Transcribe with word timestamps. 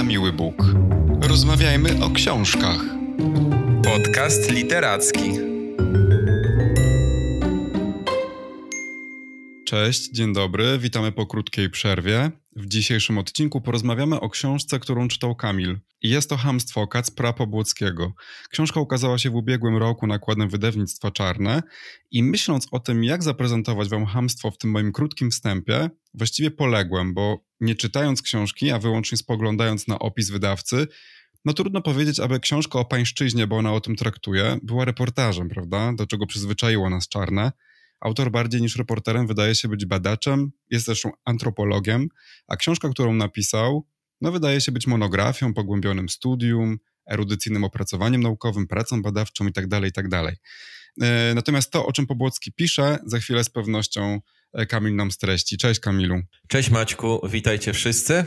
na 0.00 0.04
miły 0.04 0.32
Bóg. 0.32 0.54
Rozmawiajmy 1.20 2.04
o 2.04 2.10
książkach. 2.10 2.80
Podcast 3.84 4.50
literacki. 4.50 5.30
Cześć, 9.66 10.10
dzień 10.10 10.32
dobry, 10.32 10.78
witamy 10.78 11.12
po 11.12 11.26
krótkiej 11.26 11.70
przerwie. 11.70 12.30
W 12.56 12.66
dzisiejszym 12.66 13.18
odcinku 13.18 13.60
porozmawiamy 13.60 14.20
o 14.20 14.30
książce, 14.30 14.78
którą 14.78 15.08
czytał 15.08 15.34
Kamil. 15.34 15.78
Jest 16.02 16.30
to 16.30 16.36
Hamstwo 16.36 16.86
Kacpra 16.86 17.32
Pobłockiego. 17.32 18.12
Książka 18.50 18.80
ukazała 18.80 19.18
się 19.18 19.30
w 19.30 19.34
ubiegłym 19.34 19.76
roku 19.76 20.06
nakładem 20.06 20.48
wydawnictwa 20.48 21.10
Czarne 21.10 21.62
i 22.10 22.22
myśląc 22.22 22.68
o 22.70 22.80
tym, 22.80 23.04
jak 23.04 23.22
zaprezentować 23.22 23.88
wam 23.88 24.06
hamstwo 24.06 24.50
w 24.50 24.58
tym 24.58 24.70
moim 24.70 24.92
krótkim 24.92 25.30
wstępie, 25.30 25.90
właściwie 26.14 26.50
poległem, 26.50 27.14
bo 27.14 27.49
nie 27.60 27.74
czytając 27.74 28.22
książki, 28.22 28.70
a 28.70 28.78
wyłącznie 28.78 29.18
spoglądając 29.18 29.88
na 29.88 29.98
opis 29.98 30.30
wydawcy, 30.30 30.86
no 31.44 31.52
trudno 31.52 31.82
powiedzieć, 31.82 32.20
aby 32.20 32.40
książka 32.40 32.78
o 32.78 32.84
pańszczyźnie, 32.84 33.46
bo 33.46 33.56
ona 33.56 33.72
o 33.72 33.80
tym 33.80 33.96
traktuje, 33.96 34.58
była 34.62 34.84
reportażem, 34.84 35.48
prawda? 35.48 35.92
Do 35.92 36.06
czego 36.06 36.26
przyzwyczaiło 36.26 36.90
nas 36.90 37.08
Czarne. 37.08 37.52
Autor 38.00 38.30
bardziej 38.30 38.60
niż 38.60 38.76
reporterem 38.76 39.26
wydaje 39.26 39.54
się 39.54 39.68
być 39.68 39.86
badaczem, 39.86 40.50
jest 40.70 40.86
zresztą 40.86 41.10
antropologiem, 41.24 42.08
a 42.48 42.56
książka, 42.56 42.88
którą 42.88 43.14
napisał, 43.14 43.86
no 44.20 44.32
wydaje 44.32 44.60
się 44.60 44.72
być 44.72 44.86
monografią, 44.86 45.54
pogłębionym 45.54 46.08
studium, 46.08 46.78
erudycyjnym 47.10 47.64
opracowaniem 47.64 48.22
naukowym, 48.22 48.66
pracą 48.66 49.02
badawczą 49.02 49.44
itd., 49.44 49.68
tak 49.68 49.84
itd. 49.84 50.22
Tak 50.24 50.34
e, 51.02 51.34
natomiast 51.34 51.70
to, 51.70 51.86
o 51.86 51.92
czym 51.92 52.06
Pobłocki 52.06 52.52
pisze, 52.52 52.98
za 53.06 53.18
chwilę 53.18 53.44
z 53.44 53.50
pewnością 53.50 54.20
Kamil 54.68 54.96
nam 54.96 55.10
streści. 55.10 55.58
Cześć 55.58 55.80
Kamilu. 55.80 56.20
Cześć 56.48 56.70
Maćku, 56.70 57.28
witajcie 57.28 57.72
wszyscy. 57.72 58.24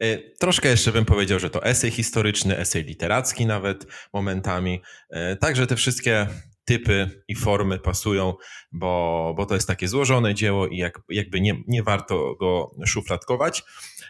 E, 0.00 0.18
troszkę 0.18 0.68
jeszcze 0.68 0.92
bym 0.92 1.04
powiedział, 1.04 1.38
że 1.38 1.50
to 1.50 1.64
esej 1.64 1.90
historyczny, 1.90 2.58
esej 2.58 2.84
literacki 2.84 3.46
nawet 3.46 3.86
momentami. 4.12 4.82
Także 5.40 5.66
te 5.66 5.76
wszystkie 5.76 6.26
typy 6.64 7.22
i 7.28 7.34
formy 7.34 7.78
pasują, 7.78 8.34
bo, 8.72 9.34
bo 9.36 9.46
to 9.46 9.54
jest 9.54 9.66
takie 9.66 9.88
złożone 9.88 10.34
dzieło 10.34 10.66
i 10.66 10.76
jak, 10.76 11.00
jakby 11.08 11.40
nie, 11.40 11.62
nie 11.66 11.82
warto 11.82 12.34
go 12.34 12.70
szufladkować. 12.86 13.62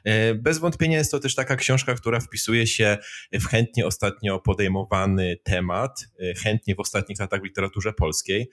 E, 0.05 0.35
bez 0.35 0.59
wątpienia 0.59 0.99
jest 0.99 1.11
to 1.11 1.21
też 1.21 1.35
taka 1.35 1.57
książka, 1.57 1.95
która 1.95 2.21
wpisuje 2.21 2.67
się 2.67 2.99
w 3.33 3.47
chętnie 3.47 3.87
ostatnio 3.87 4.39
podejmowany 4.39 5.37
temat, 5.43 6.09
e, 6.21 6.35
chętnie 6.35 6.75
w 6.75 6.81
ostatnich 6.81 7.21
latach 7.21 7.41
w 7.41 7.45
literaturze 7.45 7.93
polskiej. 7.93 8.51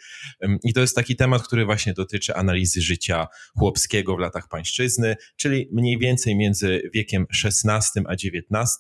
I 0.64 0.74
to 0.74 0.82
jest 0.82 0.96
taki 0.96 1.16
temat, 1.16 1.44
który 1.44 1.66
właśnie 1.66 1.94
dotyczy 1.94 2.36
analizy 2.36 2.82
życia 2.82 3.28
chłopskiego 3.58 4.16
w 4.16 4.20
latach 4.20 4.48
pańszczyzny, 4.48 5.16
czyli 5.36 5.70
mniej 5.72 5.98
więcej 5.98 6.36
między 6.36 6.90
wiekiem 6.94 7.26
XVI 7.46 8.02
a 8.08 8.14
XIX, 8.14 8.78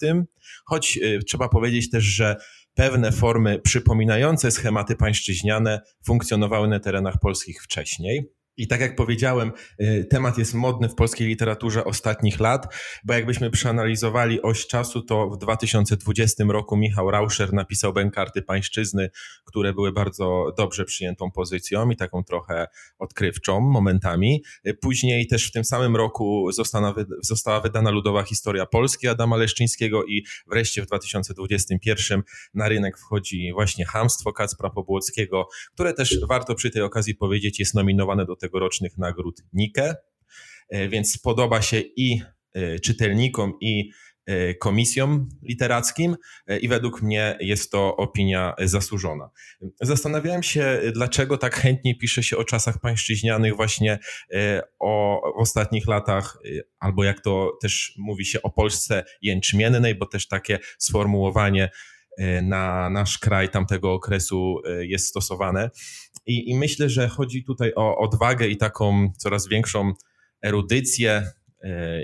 choć 0.65 0.99
e, 1.03 1.19
trzeba 1.19 1.49
powiedzieć 1.49 1.89
też, 1.89 2.03
że 2.03 2.35
pewne 2.73 3.11
formy 3.11 3.59
przypominające 3.59 4.51
schematy 4.51 4.95
pańszczyźniane 4.95 5.81
funkcjonowały 6.05 6.67
na 6.67 6.79
terenach 6.79 7.15
polskich 7.21 7.63
wcześniej. 7.63 8.40
I 8.61 8.67
tak 8.67 8.81
jak 8.81 8.95
powiedziałem, 8.95 9.51
y, 9.81 10.07
temat 10.09 10.37
jest 10.37 10.53
modny 10.53 10.89
w 10.89 10.95
polskiej 10.95 11.27
literaturze 11.27 11.85
ostatnich 11.85 12.39
lat, 12.39 12.75
bo 13.03 13.13
jakbyśmy 13.13 13.49
przeanalizowali 13.49 14.41
oś 14.41 14.67
czasu, 14.67 15.01
to 15.01 15.29
w 15.29 15.37
2020 15.37 16.43
roku 16.51 16.77
Michał 16.77 17.11
Rauscher 17.11 17.53
napisał 17.53 17.93
Bękarty 17.93 18.41
Pańszczyzny, 18.41 19.09
które 19.45 19.73
były 19.73 19.91
bardzo 19.91 20.53
dobrze 20.57 20.85
przyjętą 20.85 21.31
pozycją 21.31 21.89
i 21.89 21.95
taką 21.95 22.23
trochę 22.23 22.67
odkrywczą 22.99 23.59
momentami. 23.59 24.43
Y, 24.67 24.73
później 24.73 25.27
też 25.27 25.47
w 25.47 25.51
tym 25.51 25.63
samym 25.63 25.95
roku 25.95 26.51
została, 26.51 26.95
została 27.21 27.61
wydana 27.61 27.91
Ludowa 27.91 28.23
Historia 28.23 28.65
Polski 28.65 29.07
Adama 29.07 29.37
Leszczyńskiego 29.37 30.05
i 30.05 30.25
wreszcie 30.47 30.81
w 30.81 30.85
2021 30.85 32.23
na 32.53 32.69
rynek 32.69 32.97
wchodzi 32.97 33.51
właśnie 33.53 33.85
Hamstwo 33.85 34.33
Kacpra 34.33 34.69
Pobłockiego, 34.69 35.47
które 35.73 35.93
też 35.93 36.19
warto 36.29 36.55
przy 36.55 36.71
tej 36.71 36.81
okazji 36.81 37.15
powiedzieć 37.15 37.59
jest 37.59 37.73
nominowane 37.73 38.25
do 38.25 38.35
tegorocznych 38.51 38.97
nagród 38.97 39.41
Nike, 39.53 39.95
e, 40.69 40.89
więc 40.89 41.17
podoba 41.17 41.61
się 41.61 41.79
i 41.79 42.21
e, 42.53 42.79
czytelnikom, 42.79 43.53
i 43.61 43.91
e, 44.25 44.55
komisjom 44.55 45.29
literackim 45.43 46.15
i 46.61 46.67
według 46.67 47.01
mnie 47.01 47.37
jest 47.39 47.71
to 47.71 47.95
opinia 47.97 48.53
zasłużona. 48.59 49.29
Zastanawiałem 49.81 50.43
się, 50.43 50.81
dlaczego 50.93 51.37
tak 51.37 51.55
chętnie 51.55 51.95
pisze 51.97 52.23
się 52.23 52.37
o 52.37 52.43
czasach 52.43 52.79
pańszczyźnianych 52.79 53.55
właśnie 53.55 53.99
o 54.79 55.21
ostatnich 55.35 55.87
latach, 55.87 56.37
albo 56.79 57.03
jak 57.03 57.21
to 57.21 57.57
też 57.61 57.93
mówi 57.97 58.25
się 58.25 58.41
o 58.41 58.49
Polsce 58.49 59.03
jęczmiennej, 59.21 59.95
bo 59.95 60.05
też 60.05 60.27
takie 60.27 60.59
sformułowanie 60.77 61.69
na 62.43 62.89
nasz 62.89 63.17
kraj 63.17 63.49
tamtego 63.49 63.93
okresu 63.93 64.61
jest 64.81 65.07
stosowane. 65.07 65.69
I, 66.25 66.49
I, 66.49 66.55
myślę, 66.55 66.89
że 66.89 67.07
chodzi 67.07 67.43
tutaj 67.43 67.71
o 67.75 67.97
odwagę 67.97 68.47
i 68.47 68.57
taką 68.57 69.11
coraz 69.17 69.47
większą 69.47 69.93
erudycję 70.41 71.31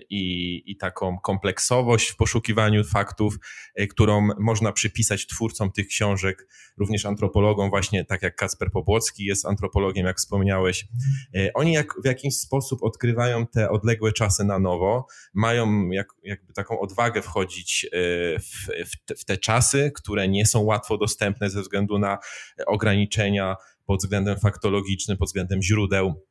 i, 0.09 0.63
i 0.65 0.77
taką 0.77 1.19
kompleksowość 1.19 2.09
w 2.09 2.15
poszukiwaniu 2.15 2.83
faktów, 2.83 3.37
e, 3.75 3.87
którą 3.87 4.27
można 4.39 4.71
przypisać 4.71 5.27
twórcom 5.27 5.71
tych 5.71 5.87
książek, 5.87 6.47
również 6.77 7.05
antropologom, 7.05 7.69
właśnie 7.69 8.05
tak 8.05 8.21
jak 8.21 8.35
Kacper 8.35 8.71
Pobłocki 8.71 9.25
jest 9.25 9.45
antropologiem, 9.45 10.05
jak 10.05 10.17
wspomniałeś. 10.17 10.87
E, 11.35 11.53
oni 11.53 11.73
jak, 11.73 11.93
w 12.03 12.05
jakiś 12.05 12.37
sposób 12.37 12.83
odkrywają 12.83 13.47
te 13.47 13.69
odległe 13.69 14.11
czasy 14.11 14.45
na 14.45 14.59
nowo, 14.59 15.07
mają 15.33 15.89
jak, 15.89 16.07
jakby 16.23 16.53
taką 16.53 16.79
odwagę 16.79 17.21
wchodzić 17.21 17.87
w, 18.39 18.67
w, 18.85 19.19
w 19.21 19.25
te 19.25 19.37
czasy, 19.37 19.91
które 19.95 20.27
nie 20.27 20.45
są 20.45 20.61
łatwo 20.61 20.97
dostępne 20.97 21.49
ze 21.49 21.61
względu 21.61 21.99
na 21.99 22.17
ograniczenia 22.67 23.55
pod 23.85 23.99
względem 23.99 24.39
faktologicznym, 24.39 25.17
pod 25.17 25.27
względem 25.27 25.61
źródeł. 25.61 26.26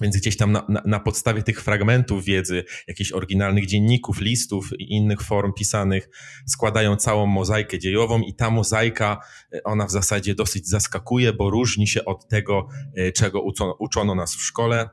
Więc 0.00 0.16
gdzieś 0.16 0.36
tam 0.36 0.52
na, 0.52 0.66
na, 0.68 0.82
na, 0.84 1.00
podstawie 1.00 1.42
tych 1.42 1.62
fragmentów 1.62 2.24
wiedzy, 2.24 2.64
jakichś 2.88 3.12
oryginalnych 3.12 3.66
dzienników, 3.66 4.20
listów 4.20 4.70
i 4.78 4.92
innych 4.92 5.22
form 5.22 5.52
pisanych, 5.52 6.08
składają 6.46 6.96
całą 6.96 7.26
mozaikę 7.26 7.78
dziejową, 7.78 8.20
i 8.20 8.34
ta 8.34 8.50
mozaika, 8.50 9.20
e, 9.52 9.62
ona 9.62 9.86
w 9.86 9.90
zasadzie 9.90 10.34
dosyć 10.34 10.68
zaskakuje, 10.68 11.32
bo 11.32 11.50
różni 11.50 11.86
się 11.86 12.04
od 12.04 12.28
tego, 12.28 12.68
e, 12.96 13.12
czego 13.12 13.42
uczono, 13.42 13.76
uczono 13.78 14.14
nas 14.14 14.36
w 14.36 14.42
szkole. 14.42 14.88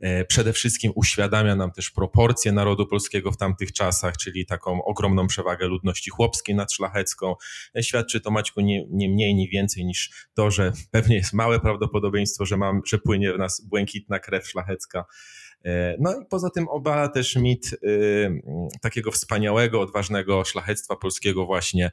E, 0.00 0.24
przede 0.24 0.52
wszystkim 0.52 0.92
uświadamia 0.94 1.56
nam 1.56 1.72
też 1.72 1.90
proporcje 1.90 2.52
narodu 2.52 2.86
polskiego 2.86 3.32
w 3.32 3.36
tamtych 3.36 3.72
czasach, 3.72 4.16
czyli 4.16 4.46
taką 4.46 4.84
ogromną 4.84 5.26
przewagę 5.26 5.66
ludności 5.66 6.10
chłopskiej 6.10 6.54
nad 6.54 6.72
szlachecką. 6.72 7.34
E, 7.76 7.82
świadczy 7.82 8.20
to 8.20 8.30
Maćku 8.30 8.60
nie, 8.60 8.86
nie 8.90 9.08
mniej, 9.08 9.34
nie 9.34 9.48
więcej 9.48 9.84
niż 9.84 10.26
to, 10.34 10.50
że 10.50 10.72
pewnie 10.90 11.16
jest 11.16 11.32
małe 11.32 11.60
prawdopodobieństwo, 11.60 12.46
że, 12.46 12.56
mam, 12.56 12.80
że 12.86 12.98
płynie 12.98 13.32
w 13.32 13.38
nas 13.38 13.60
błękitna 13.60 14.18
krew 14.18 14.48
szlachecka. 14.48 15.04
E, 15.64 15.96
no 16.00 16.12
i 16.12 16.26
poza 16.30 16.50
tym 16.50 16.68
obala 16.68 17.08
też 17.08 17.36
mit 17.36 17.72
y, 17.72 18.42
takiego 18.82 19.10
wspaniałego, 19.10 19.80
odważnego 19.80 20.44
szlachectwa 20.44 20.96
polskiego 20.96 21.46
właśnie, 21.46 21.90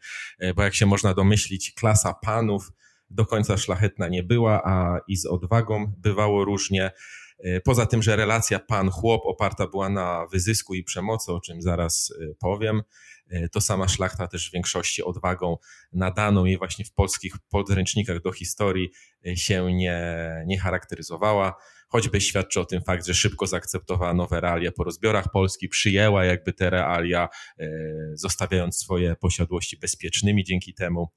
bo 0.56 0.64
jak 0.64 0.76
się 0.76 0.86
można 0.86 1.14
domyślić, 1.14 1.74
klasa 1.74 2.14
panów 2.14 2.72
do 3.10 3.26
końca 3.26 3.58
szlachetna 3.58 4.08
nie 4.08 4.24
była, 4.24 4.62
a 4.66 5.00
i 5.08 5.18
z 5.18 5.26
odwagą 5.26 5.94
bywało 5.98 6.46
różnie. 6.46 6.92
E, 7.40 7.62
poza 7.62 7.86
tym, 7.86 8.04
że 8.04 8.16
relacja 8.16 8.60
pan-chłop 8.60 9.22
oparta 9.26 9.68
była 9.68 9.90
na 9.90 10.28
wyzysku 10.32 10.76
i 10.76 10.84
przemocy, 10.84 11.32
o 11.32 11.40
czym 11.40 11.62
zaraz 11.62 12.14
e, 12.22 12.36
powiem, 12.40 12.82
e, 13.30 13.50
to 13.50 13.62
sama 13.62 13.88
szlachta 13.88 14.28
też 14.28 14.50
w 14.50 14.54
większości 14.54 15.04
odwagą 15.04 15.58
nadaną 15.94 16.46
jej 16.46 16.58
właśnie 16.58 16.86
w 16.86 16.94
polskich 16.94 17.36
podręcznikach 17.50 18.22
do 18.22 18.32
historii 18.32 18.92
się 19.36 19.74
nie, 19.74 20.04
nie 20.48 20.60
charakteryzowała 20.60 21.56
choćby 21.96 22.22
świadczy 22.22 22.60
o 22.60 22.66
tym 22.66 22.82
fakt, 22.82 23.06
że 23.06 23.14
szybko 23.14 23.48
zaakceptowała 23.48 24.14
nowe 24.14 24.42
realia 24.42 24.72
po 24.72 24.84
rozbiorach 24.84 25.32
Polski, 25.32 25.70
przyjęła 25.70 26.26
jakby 26.26 26.54
te 26.54 26.70
realia, 26.70 27.30
e, 27.60 27.68
zostawiając 28.14 28.78
swoje 28.78 29.16
posiadłości 29.16 29.78
bezpiecznymi 29.78 30.44
dzięki 30.44 30.74
temu. 30.74 31.08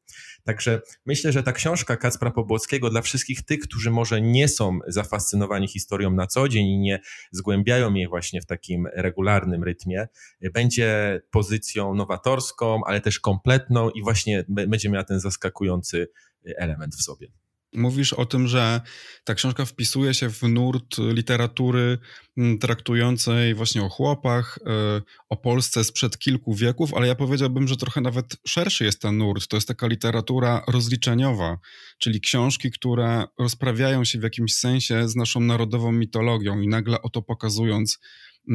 Także 0.44 0.80
myślę, 1.06 1.32
że 1.32 1.42
ta 1.42 1.52
książka 1.52 1.96
Kacpra 1.96 2.30
Pobłockiego 2.30 2.90
dla 2.90 3.02
wszystkich 3.02 3.44
tych, 3.44 3.60
którzy 3.60 3.90
może 3.90 4.20
nie 4.20 4.48
są 4.48 4.78
zafascynowani 4.86 5.69
historią 5.69 6.10
na 6.10 6.26
co 6.26 6.48
dzień 6.48 6.66
i 6.66 6.78
nie 6.78 7.00
zgłębiają 7.32 7.94
jej 7.94 8.08
właśnie 8.08 8.40
w 8.40 8.46
takim 8.46 8.88
regularnym 8.94 9.64
rytmie, 9.64 10.08
będzie 10.54 11.20
pozycją 11.30 11.94
nowatorską, 11.94 12.80
ale 12.86 13.00
też 13.00 13.20
kompletną 13.20 13.90
i 13.90 14.02
właśnie 14.02 14.44
będzie 14.48 14.88
miała 14.88 15.04
ten 15.04 15.20
zaskakujący 15.20 16.08
element 16.44 16.94
w 16.94 17.02
sobie. 17.02 17.28
Mówisz 17.74 18.12
o 18.12 18.26
tym, 18.26 18.48
że 18.48 18.80
ta 19.24 19.34
książka 19.34 19.64
wpisuje 19.64 20.14
się 20.14 20.30
w 20.30 20.42
nurt 20.42 20.98
literatury 20.98 21.98
mm, 22.36 22.58
traktującej 22.58 23.54
właśnie 23.54 23.82
o 23.82 23.88
chłopach, 23.88 24.58
e, 24.66 25.02
o 25.28 25.36
Polsce 25.36 25.84
sprzed 25.84 26.18
kilku 26.18 26.54
wieków, 26.54 26.94
ale 26.94 27.06
ja 27.06 27.14
powiedziałbym, 27.14 27.68
że 27.68 27.76
trochę 27.76 28.00
nawet 28.00 28.36
szerszy 28.46 28.84
jest 28.84 29.02
ten 29.02 29.18
nurt. 29.18 29.48
To 29.48 29.56
jest 29.56 29.68
taka 29.68 29.86
literatura 29.86 30.64
rozliczeniowa, 30.68 31.58
czyli 31.98 32.20
książki, 32.20 32.70
które 32.70 33.24
rozprawiają 33.38 34.04
się 34.04 34.18
w 34.18 34.22
jakimś 34.22 34.54
sensie 34.54 35.08
z 35.08 35.16
naszą 35.16 35.40
narodową 35.40 35.92
mitologią 35.92 36.60
i 36.60 36.68
nagle 36.68 37.02
oto 37.02 37.22
pokazując 37.22 37.98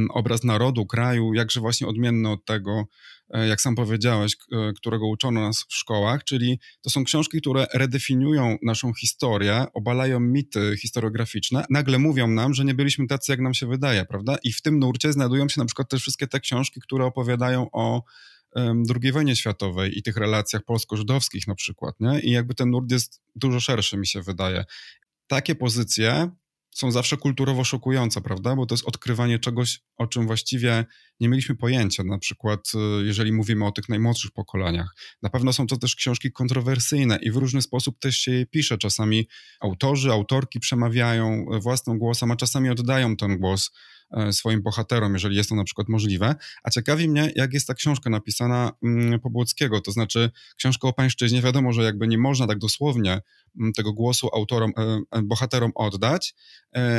obraz 0.09 0.43
narodu, 0.43 0.85
kraju, 0.85 1.33
jakże 1.33 1.59
właśnie 1.59 1.87
odmienny 1.87 2.29
od 2.29 2.45
tego, 2.45 2.85
e, 3.29 3.47
jak 3.47 3.61
sam 3.61 3.75
powiedziałeś, 3.75 4.35
e, 4.51 4.73
którego 4.73 5.07
uczono 5.07 5.41
nas 5.41 5.65
w 5.69 5.73
szkołach, 5.73 6.23
czyli 6.23 6.59
to 6.81 6.89
są 6.89 7.03
książki, 7.03 7.41
które 7.41 7.65
redefiniują 7.73 8.57
naszą 8.61 8.93
historię, 8.93 9.65
obalają 9.73 10.19
mity 10.19 10.75
historiograficzne, 10.81 11.65
nagle 11.69 11.99
mówią 11.99 12.27
nam, 12.27 12.53
że 12.53 12.65
nie 12.65 12.73
byliśmy 12.73 13.07
tacy, 13.07 13.31
jak 13.31 13.39
nam 13.39 13.53
się 13.53 13.67
wydaje, 13.67 14.05
prawda? 14.05 14.35
I 14.43 14.53
w 14.53 14.61
tym 14.61 14.79
nurcie 14.79 15.13
znajdują 15.13 15.49
się 15.49 15.61
na 15.61 15.65
przykład 15.65 15.89
też 15.89 16.01
wszystkie 16.01 16.27
te 16.27 16.39
książki, 16.39 16.81
które 16.81 17.05
opowiadają 17.05 17.67
o 17.71 18.03
II 19.01 19.11
wojnie 19.11 19.35
światowej 19.35 19.99
i 19.99 20.03
tych 20.03 20.17
relacjach 20.17 20.63
polsko-żydowskich 20.63 21.47
na 21.47 21.55
przykład, 21.55 21.95
nie? 21.99 22.19
I 22.19 22.31
jakby 22.31 22.55
ten 22.55 22.69
nurt 22.69 22.91
jest 22.91 23.21
dużo 23.35 23.59
szerszy, 23.59 23.97
mi 23.97 24.07
się 24.07 24.21
wydaje. 24.21 24.65
Takie 25.27 25.55
pozycje 25.55 26.31
są 26.73 26.91
zawsze 26.91 27.17
kulturowo 27.17 27.63
szokujące, 27.63 28.21
prawda? 28.21 28.55
Bo 28.55 28.65
to 28.65 28.75
jest 28.75 28.87
odkrywanie 28.87 29.39
czegoś, 29.39 29.79
o 29.97 30.07
czym 30.07 30.27
właściwie 30.27 30.85
nie 31.19 31.29
mieliśmy 31.29 31.55
pojęcia. 31.55 32.03
Na 32.03 32.19
przykład, 32.19 32.71
y, 33.01 33.05
jeżeli 33.05 33.31
mówimy 33.31 33.65
o 33.65 33.71
tych 33.71 33.89
najmłodszych 33.89 34.31
pokoleniach. 34.31 34.95
Na 35.21 35.29
pewno 35.29 35.53
są 35.53 35.67
to 35.67 35.77
też 35.77 35.95
książki 35.95 36.31
kontrowersyjne 36.31 37.19
i 37.21 37.31
w 37.31 37.35
różny 37.35 37.61
sposób 37.61 37.99
też 37.99 38.17
się 38.17 38.31
je 38.31 38.45
pisze. 38.45 38.77
Czasami 38.77 39.27
autorzy, 39.59 40.11
autorki 40.11 40.59
przemawiają 40.59 41.45
własnym 41.61 41.97
głosem, 41.97 42.31
a 42.31 42.35
czasami 42.35 42.69
oddają 42.69 43.17
ten 43.17 43.37
głos 43.37 43.71
swoim 44.31 44.61
bohaterom, 44.61 45.13
jeżeli 45.13 45.35
jest 45.35 45.49
to 45.49 45.55
na 45.55 45.63
przykład 45.63 45.89
możliwe. 45.89 46.35
A 46.63 46.69
ciekawi 46.69 47.09
mnie, 47.09 47.31
jak 47.35 47.53
jest 47.53 47.67
ta 47.67 47.73
książka 47.73 48.09
napisana 48.09 48.71
mm, 48.83 49.19
Pobłockiego, 49.19 49.81
to 49.81 49.91
znaczy 49.91 50.31
książka 50.57 50.87
o 50.87 50.93
pańszczyźnie, 50.93 51.41
wiadomo, 51.41 51.73
że 51.73 51.83
jakby 51.83 52.07
nie 52.07 52.17
można 52.17 52.47
tak 52.47 52.59
dosłownie 52.59 53.21
mm, 53.59 53.73
tego 53.73 53.93
głosu 53.93 54.29
autorom, 54.33 54.71
e, 54.77 55.01
e, 55.11 55.21
bohaterom 55.21 55.71
oddać, 55.75 56.35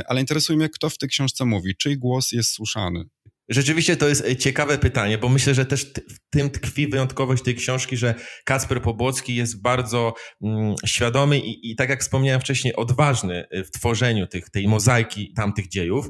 ale 0.06 0.20
interesuje 0.20 0.56
mnie, 0.56 0.68
kto 0.68 0.90
w 0.90 0.98
tej 0.98 1.08
książce 1.08 1.44
mówi, 1.44 1.76
czyj 1.76 1.98
głos 1.98 2.32
jest 2.32 2.50
słyszany. 2.50 3.04
Rzeczywiście 3.48 3.96
to 3.96 4.08
jest 4.08 4.36
ciekawe 4.38 4.78
pytanie, 4.78 5.18
bo 5.18 5.28
myślę, 5.28 5.54
że 5.54 5.66
też 5.66 5.84
w 5.84 6.30
tym 6.30 6.50
tkwi 6.50 6.88
wyjątkowość 6.88 7.42
tej 7.42 7.54
książki, 7.54 7.96
że 7.96 8.14
Kacper 8.44 8.82
Pobłocki 8.82 9.34
jest 9.34 9.62
bardzo 9.62 10.14
mm, 10.42 10.74
świadomy 10.86 11.38
i, 11.38 11.70
i, 11.70 11.76
tak 11.76 11.88
jak 11.88 12.00
wspomniałem 12.00 12.40
wcześniej, 12.40 12.76
odważny 12.76 13.46
w 13.52 13.70
tworzeniu 13.70 14.26
tych, 14.26 14.50
tej 14.50 14.68
mozaiki 14.68 15.32
tamtych 15.32 15.68
dziejów. 15.68 16.08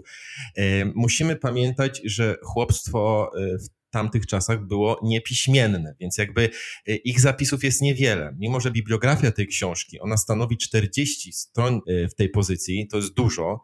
E, 0.56 0.84
musimy 0.84 1.36
pamiętać, 1.36 2.00
że 2.04 2.36
chłopstwo 2.42 3.30
w 3.36 3.84
tamtych 3.94 4.26
czasach 4.26 4.66
było 4.66 5.00
niepiśmienne, 5.02 5.94
więc 6.00 6.18
jakby 6.18 6.50
e, 6.88 6.94
ich 6.94 7.20
zapisów 7.20 7.64
jest 7.64 7.82
niewiele. 7.82 8.34
Mimo, 8.38 8.60
że 8.60 8.70
bibliografia 8.70 9.32
tej 9.32 9.46
książki, 9.46 10.00
ona 10.00 10.16
stanowi 10.16 10.56
40 10.56 11.32
stron 11.32 11.80
e, 11.86 12.08
w 12.08 12.14
tej 12.14 12.28
pozycji, 12.28 12.88
to 12.90 12.96
jest 12.96 13.14
dużo, 13.14 13.60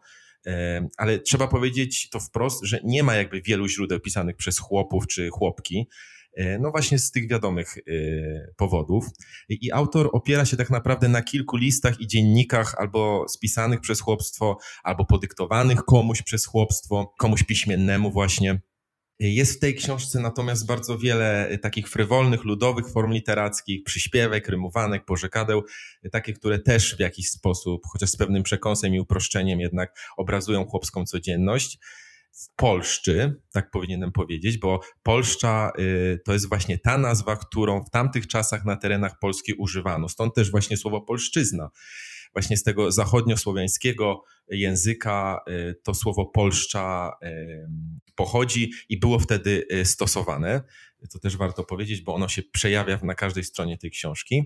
ale 0.97 1.19
trzeba 1.19 1.47
powiedzieć 1.47 2.09
to 2.09 2.19
wprost, 2.19 2.63
że 2.63 2.79
nie 2.83 3.03
ma 3.03 3.15
jakby 3.15 3.41
wielu 3.41 3.67
źródeł 3.67 3.99
pisanych 3.99 4.35
przez 4.35 4.59
chłopów 4.59 5.07
czy 5.07 5.29
chłopki. 5.29 5.87
E, 6.33 6.59
no 6.59 6.71
właśnie 6.71 6.99
z 6.99 7.11
tych 7.11 7.29
wiadomych 7.29 7.77
e, 7.77 7.81
powodów. 8.57 9.05
I 9.49 9.71
autor 9.71 10.09
opiera 10.13 10.45
się 10.45 10.57
tak 10.57 10.69
naprawdę 10.69 11.07
na 11.07 11.21
kilku 11.21 11.57
listach 11.57 12.01
i 12.01 12.07
dziennikach 12.07 12.75
albo 12.77 13.25
spisanych 13.29 13.81
przez 13.81 14.01
chłopstwo, 14.01 14.57
albo 14.83 15.05
podyktowanych 15.05 15.83
komuś 15.83 16.21
przez 16.21 16.45
chłopstwo, 16.45 17.13
komuś 17.17 17.43
piśmiennemu 17.43 18.11
właśnie. 18.11 18.61
Jest 19.19 19.57
w 19.57 19.59
tej 19.59 19.75
książce 19.75 20.19
natomiast 20.19 20.65
bardzo 20.65 20.97
wiele 20.97 21.57
takich 21.61 21.89
frywolnych, 21.89 22.43
ludowych 22.43 22.89
form 22.89 23.11
literackich, 23.11 23.83
przyśpiewek, 23.83 24.47
rymowanek, 24.47 25.05
pożekadeł, 25.05 25.63
takie, 26.11 26.33
które 26.33 26.59
też 26.59 26.95
w 26.95 26.99
jakiś 26.99 27.29
sposób, 27.29 27.81
chociaż 27.91 28.09
z 28.09 28.17
pewnym 28.17 28.43
przekąsem 28.43 28.95
i 28.95 28.99
uproszczeniem 28.99 29.59
jednak 29.59 29.99
obrazują 30.17 30.65
chłopską 30.65 31.05
codzienność. 31.05 31.79
W 32.33 32.55
Polszczy, 32.55 33.41
tak 33.51 33.71
powinienem 33.71 34.11
powiedzieć, 34.11 34.57
bo 34.57 34.79
Polszcza 35.03 35.71
y, 35.79 36.19
to 36.25 36.33
jest 36.33 36.49
właśnie 36.49 36.79
ta 36.79 36.97
nazwa, 36.97 37.35
którą 37.35 37.83
w 37.83 37.89
tamtych 37.89 38.27
czasach 38.27 38.65
na 38.65 38.75
terenach 38.75 39.19
Polski 39.19 39.53
używano. 39.53 40.09
Stąd 40.09 40.35
też 40.35 40.51
właśnie 40.51 40.77
słowo 40.77 41.01
polszczyzna 41.01 41.69
właśnie 42.33 42.57
z 42.57 42.63
tego 42.63 42.91
zachodniosłowiańskiego 42.91 44.23
języka 44.51 45.39
y, 45.49 45.75
to 45.83 45.93
słowo 45.93 46.25
polszcza 46.25 47.11
y, 47.23 47.67
pochodzi 48.15 48.71
i 48.89 48.99
było 48.99 49.19
wtedy 49.19 49.67
y, 49.73 49.85
stosowane. 49.85 50.61
To 51.11 51.19
też 51.19 51.37
warto 51.37 51.63
powiedzieć, 51.63 52.01
bo 52.01 52.15
ono 52.15 52.27
się 52.27 52.41
przejawia 52.43 52.99
na 53.03 53.15
każdej 53.15 53.43
stronie 53.43 53.77
tej 53.77 53.91
książki. 53.91 54.43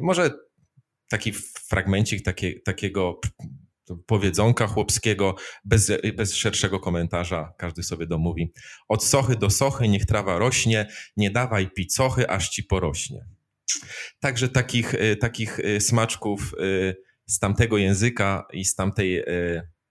Może 0.00 0.30
taki 1.08 1.32
fragmencik 1.68 2.22
takie, 2.22 2.60
takiego 2.60 3.20
powiedzonka 4.06 4.66
chłopskiego, 4.66 5.34
bez, 5.64 5.92
bez 6.16 6.34
szerszego 6.34 6.80
komentarza, 6.80 7.52
każdy 7.58 7.82
sobie 7.82 8.06
domówi. 8.06 8.52
Od 8.88 9.04
sochy 9.04 9.36
do 9.36 9.50
sochy 9.50 9.88
niech 9.88 10.06
trawa 10.06 10.38
rośnie, 10.38 10.88
nie 11.16 11.30
dawaj 11.30 11.70
picochy, 11.70 12.28
aż 12.28 12.48
ci 12.48 12.64
porośnie. 12.64 13.24
Także 14.20 14.48
takich, 14.48 14.94
takich 15.20 15.58
smaczków 15.80 16.54
z 17.32 17.38
tamtego 17.38 17.78
języka 17.78 18.46
i 18.52 18.64
z 18.64 18.74
tamtej 18.74 19.18
e, 19.18 19.24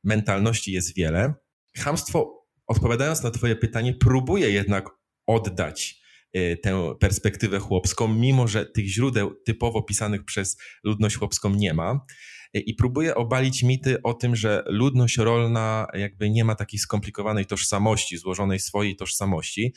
mentalności 0.03 0.71
jest 0.71 0.95
wiele. 0.95 1.33
Chamstwo, 1.77 2.47
odpowiadając 2.67 3.23
na 3.23 3.31
Twoje 3.31 3.55
pytanie, 3.55 3.93
próbuje 3.93 4.51
jednak 4.51 4.89
oddać 5.27 6.01
e, 6.33 6.57
tę 6.57 6.95
perspektywę 6.99 7.59
chłopską, 7.59 8.07
mimo 8.07 8.47
że 8.47 8.65
tych 8.65 8.87
źródeł 8.87 9.35
typowo 9.45 9.83
pisanych 9.83 10.25
przez 10.25 10.57
ludność 10.83 11.15
chłopską 11.15 11.49
nie 11.49 11.73
ma. 11.73 12.05
E, 12.53 12.59
I 12.59 12.73
próbuje 12.73 13.15
obalić 13.15 13.63
mity 13.63 14.01
o 14.01 14.13
tym, 14.13 14.35
że 14.35 14.63
ludność 14.67 15.17
rolna 15.17 15.87
jakby 15.93 16.29
nie 16.29 16.45
ma 16.45 16.55
takiej 16.55 16.79
skomplikowanej 16.79 17.45
tożsamości, 17.45 18.17
złożonej 18.17 18.59
swojej 18.59 18.95
tożsamości. 18.95 19.73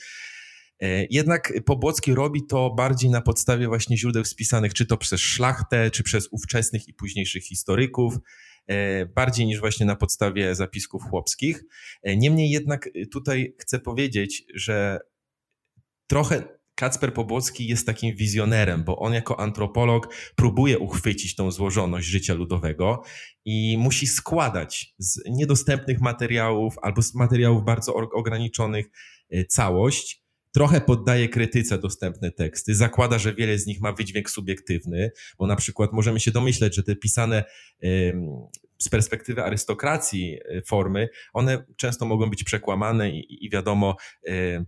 E, 0.81 1.07
jednak 1.11 1.53
Pobłocki 1.67 2.15
robi 2.15 2.47
to 2.47 2.71
bardziej 2.71 3.11
na 3.11 3.21
podstawie 3.21 3.67
właśnie 3.69 3.97
źródeł 3.97 4.25
spisanych, 4.25 4.75
czy 4.75 4.87
to 4.87 4.97
przez 4.97 5.21
szlachtę, 5.21 5.91
czy 5.91 6.03
przez 6.03 6.29
ówczesnych 6.31 6.89
i 6.89 6.95
późniejszych 6.95 7.45
historyków, 7.45 8.15
e, 8.67 9.07
bardziej 9.07 9.47
niż 9.47 9.61
właśnie 9.61 9.87
na 9.87 9.97
podstawie 9.97 10.55
zapisków 10.55 11.03
chłopskich. 11.03 11.65
E, 12.03 12.17
niemniej 12.17 12.51
jednak 12.51 12.89
tutaj 13.13 13.55
chcę 13.59 13.79
powiedzieć, 13.79 14.45
że 14.55 14.99
trochę 16.07 16.43
Kacper 16.75 17.15
Pobłocki 17.15 17.67
jest 17.67 17.87
takim 17.87 18.17
wizjonerem, 18.17 18.85
bo 18.85 18.99
on 18.99 19.15
jako 19.15 19.41
antropolog 19.41 20.15
próbuje 20.37 20.79
uchwycić 20.79 21.35
tą 21.35 21.51
złożoność 21.51 22.07
życia 22.07 22.35
ludowego 22.35 23.03
i 23.45 23.79
musi 23.79 24.07
składać 24.07 24.95
z 24.99 25.21
niedostępnych 25.31 26.01
materiałów 26.01 26.75
albo 26.83 27.03
z 27.03 27.15
materiałów 27.15 27.65
bardzo 27.65 27.95
ograniczonych 27.95 28.87
całość 29.49 30.24
trochę 30.55 30.81
poddaje 30.81 31.29
krytyce 31.29 31.79
dostępne 31.79 32.31
teksty, 32.31 32.75
zakłada, 32.75 33.19
że 33.19 33.35
wiele 33.35 33.59
z 33.59 33.67
nich 33.67 33.81
ma 33.81 33.93
wydźwięk 33.93 34.31
subiektywny, 34.31 35.11
bo 35.39 35.47
na 35.47 35.57
przykład 35.57 35.93
możemy 35.93 36.21
się 36.21 36.31
domyśleć, 36.31 36.75
że 36.75 36.83
te 36.83 36.97
pisane 36.97 37.45
z 38.79 38.89
perspektywy 38.89 39.45
arystokracji 39.45 40.39
e, 40.45 40.63
formy, 40.63 41.09
one 41.33 41.65
często 41.77 42.07
mogą 42.07 42.31
być 42.31 42.45
przekłamane 42.45 43.11
i, 43.11 43.51
wiadomo, 43.51 43.97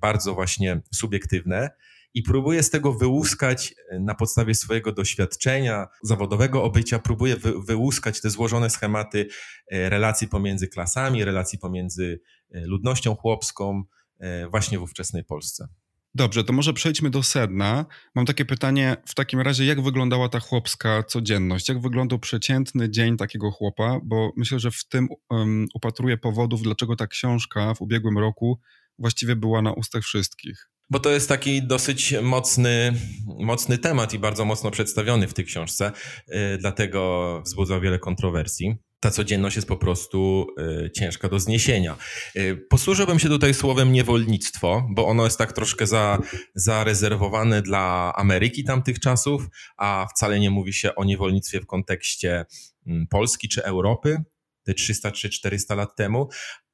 bardzo 0.00 0.34
właśnie 0.34 0.80
subiektywne 0.94 1.70
i 2.14 2.22
próbuje 2.22 2.62
z 2.62 2.70
tego 2.70 2.92
wyłuskać 2.92 3.74
e, 3.88 4.00
na 4.00 4.14
podstawie 4.14 4.54
swojego 4.54 4.92
doświadczenia 4.92 5.86
zawodowego 6.02 6.62
obycia, 6.62 6.98
próbuje 6.98 7.36
wy, 7.36 7.52
wyłuskać 7.62 8.20
te 8.20 8.30
złożone 8.30 8.70
schematy 8.70 9.26
e, 9.70 9.90
relacji 9.90 10.28
pomiędzy 10.28 10.68
klasami, 10.68 11.24
relacji 11.24 11.58
pomiędzy 11.58 12.20
ludnością 12.50 13.14
chłopską, 13.14 13.84
E, 14.18 14.48
właśnie 14.48 14.78
w 14.78 14.82
ówczesnej 14.82 15.24
Polsce. 15.24 15.68
Dobrze, 16.16 16.44
to 16.44 16.52
może 16.52 16.72
przejdźmy 16.72 17.10
do 17.10 17.22
sedna. 17.22 17.86
Mam 18.14 18.26
takie 18.26 18.44
pytanie 18.44 18.96
w 19.06 19.14
takim 19.14 19.40
razie, 19.40 19.64
jak 19.64 19.82
wyglądała 19.82 20.28
ta 20.28 20.40
chłopska 20.40 21.02
codzienność? 21.02 21.68
Jak 21.68 21.80
wyglądał 21.80 22.18
przeciętny 22.18 22.90
dzień 22.90 23.16
takiego 23.16 23.50
chłopa? 23.50 24.00
Bo 24.04 24.32
myślę, 24.36 24.60
że 24.60 24.70
w 24.70 24.84
tym 24.88 25.08
um, 25.30 25.66
upatruję 25.74 26.16
powodów, 26.16 26.62
dlaczego 26.62 26.96
ta 26.96 27.06
książka 27.06 27.74
w 27.74 27.80
ubiegłym 27.80 28.18
roku 28.18 28.60
właściwie 28.98 29.36
była 29.36 29.62
na 29.62 29.72
ustach 29.72 30.02
wszystkich. 30.02 30.70
Bo 30.90 31.00
to 31.00 31.10
jest 31.10 31.28
taki 31.28 31.62
dosyć 31.62 32.14
mocny, 32.22 32.92
mocny 33.26 33.78
temat 33.78 34.14
i 34.14 34.18
bardzo 34.18 34.44
mocno 34.44 34.70
przedstawiony 34.70 35.28
w 35.28 35.34
tej 35.34 35.44
książce, 35.44 35.92
yy, 36.28 36.58
dlatego 36.58 37.42
wzbudza 37.44 37.80
wiele 37.80 37.98
kontrowersji 37.98 38.76
ta 39.00 39.10
codzienność 39.10 39.56
jest 39.56 39.68
po 39.68 39.76
prostu 39.76 40.46
y, 40.86 40.90
ciężka 40.90 41.28
do 41.28 41.40
zniesienia. 41.40 41.96
Y, 42.36 42.66
posłużyłbym 42.70 43.18
się 43.18 43.28
tutaj 43.28 43.54
słowem 43.54 43.92
niewolnictwo, 43.92 44.86
bo 44.90 45.06
ono 45.06 45.24
jest 45.24 45.38
tak 45.38 45.52
troszkę 45.52 45.86
za, 45.86 46.18
zarezerwowane 46.54 47.62
dla 47.62 48.12
Ameryki 48.16 48.64
tamtych 48.64 49.00
czasów, 49.00 49.46
a 49.76 50.06
wcale 50.14 50.40
nie 50.40 50.50
mówi 50.50 50.72
się 50.72 50.94
o 50.94 51.04
niewolnictwie 51.04 51.60
w 51.60 51.66
kontekście 51.66 52.46
y, 52.86 53.06
Polski 53.10 53.48
czy 53.48 53.64
Europy, 53.64 54.22
te 54.64 54.74
300 54.74 55.12
czy 55.12 55.30
400 55.30 55.74
lat 55.74 55.96
temu, 55.96 56.28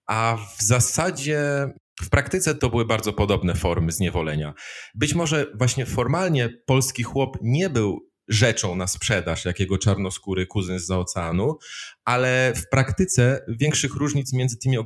a 0.06 0.38
w 0.58 0.62
zasadzie 0.62 1.68
w 2.02 2.10
praktyce 2.10 2.54
to 2.54 2.70
były 2.70 2.84
bardzo 2.84 3.12
podobne 3.12 3.54
formy 3.54 3.92
zniewolenia. 3.92 4.54
Być 4.94 5.14
może 5.14 5.46
właśnie 5.54 5.86
formalnie 5.86 6.48
polski 6.66 7.02
chłop 7.02 7.38
nie 7.42 7.70
był 7.70 8.11
rzeczą 8.28 8.76
na 8.76 8.86
sprzedaż, 8.86 9.44
jakiego 9.44 9.78
czarnoskóry 9.78 10.46
kuzyn 10.46 10.78
z 10.78 10.90
oceanu, 10.90 11.58
ale 12.04 12.52
w 12.56 12.68
praktyce 12.68 13.44
większych 13.48 13.94
różnic 13.94 14.32
między 14.32 14.58
tymi 14.58 14.76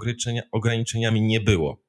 ograniczeniami 0.52 1.22
nie 1.22 1.40
było. 1.40 1.82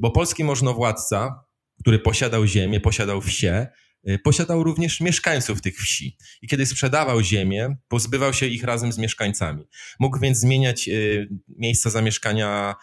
Bo 0.00 0.10
polski 0.10 0.44
możnowładca, 0.44 1.44
który 1.80 1.98
posiadał 1.98 2.46
ziemię, 2.46 2.80
posiadał 2.80 3.20
wsie, 3.20 3.66
y, 4.08 4.18
posiadał 4.18 4.64
również 4.64 5.00
mieszkańców 5.00 5.62
tych 5.62 5.76
wsi. 5.76 6.16
I 6.42 6.48
kiedy 6.48 6.66
sprzedawał 6.66 7.22
ziemię, 7.22 7.76
pozbywał 7.88 8.32
się 8.32 8.46
ich 8.46 8.64
razem 8.64 8.92
z 8.92 8.98
mieszkańcami. 8.98 9.64
Mógł 10.00 10.18
więc 10.18 10.38
zmieniać 10.38 10.88
y, 10.88 11.28
miejsca 11.48 11.90
zamieszkania 11.90 12.74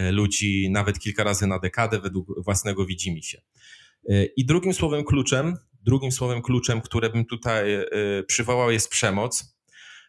y, 0.00 0.12
ludzi 0.12 0.70
nawet 0.70 0.98
kilka 0.98 1.24
razy 1.24 1.46
na 1.46 1.58
dekadę 1.58 2.00
według 2.00 2.44
własnego 2.44 2.86
widzimisię. 2.86 3.42
I 4.36 4.46
drugim 4.46 4.74
słowem 4.74 5.04
kluczem, 5.04 5.56
drugim 5.82 6.12
słowem 6.12 6.42
kluczem, 6.42 6.80
które 6.80 7.10
bym 7.10 7.24
tutaj 7.24 7.64
przywołał 8.26 8.70
jest 8.70 8.90
przemoc, 8.90 9.56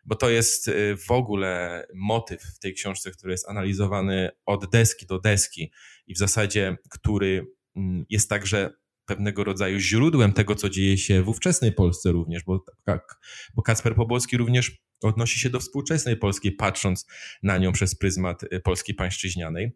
bo 0.06 0.15
to 0.15 0.30
jest 0.30 0.72
w 1.08 1.12
ogóle 1.12 1.84
motyw 1.94 2.42
w 2.42 2.60
tej 2.60 2.74
książce, 2.74 3.12
który 3.12 3.32
jest 3.32 3.50
analizowany 3.50 4.30
od 4.46 4.70
deski 4.72 5.06
do 5.06 5.20
deski 5.20 5.72
i 6.08 6.13
w 6.13 6.18
zasadzie, 6.18 6.77
który 6.89 7.48
mm, 7.75 8.06
jest 8.10 8.30
także 8.30 8.70
pewnego 9.06 9.44
rodzaju 9.44 9.80
źródłem 9.80 10.34
tego, 10.34 10.56
co 10.56 10.70
dzieje 10.70 10.98
się 10.98 11.24
w 11.24 11.30
ówczesnej 11.30 11.72
Polsce 11.72 12.12
również, 12.12 12.44
bo, 12.44 12.65
tak, 12.84 13.20
bo 13.56 13.62
Kacper 13.62 13.96
Pobłocki 13.96 14.38
również 14.38 14.84
odnosi 15.01 15.39
się 15.39 15.50
do 15.50 15.60
współczesnej 15.60 16.18
Polski, 16.18 16.51
patrząc 16.51 17.06
na 17.44 17.58
nią 17.58 17.72
przez 17.72 17.96
pryzmat 17.96 18.44
y, 18.44 18.60
Polski 18.60 18.94
pańszczyźnianej. 18.94 19.72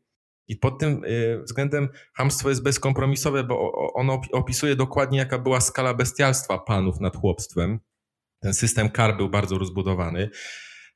I 0.47 0.55
pod 0.55 0.79
tym 0.79 1.03
y, 1.03 1.43
względem 1.43 1.89
hamstwo 2.13 2.49
jest 2.49 2.63
bezkompromisowe, 2.63 3.43
bo 3.43 3.71
ono 3.93 4.21
opisuje 4.31 4.75
dokładnie, 4.75 5.19
jaka 5.19 5.39
była 5.39 5.61
skala 5.61 5.93
bestialstwa 5.93 6.57
panów 6.57 6.99
nad 6.99 7.17
chłopstwem. 7.17 7.79
Ten 8.39 8.53
system 8.53 8.89
kar 8.89 9.17
był 9.17 9.29
bardzo 9.29 9.57
rozbudowany. 9.57 10.29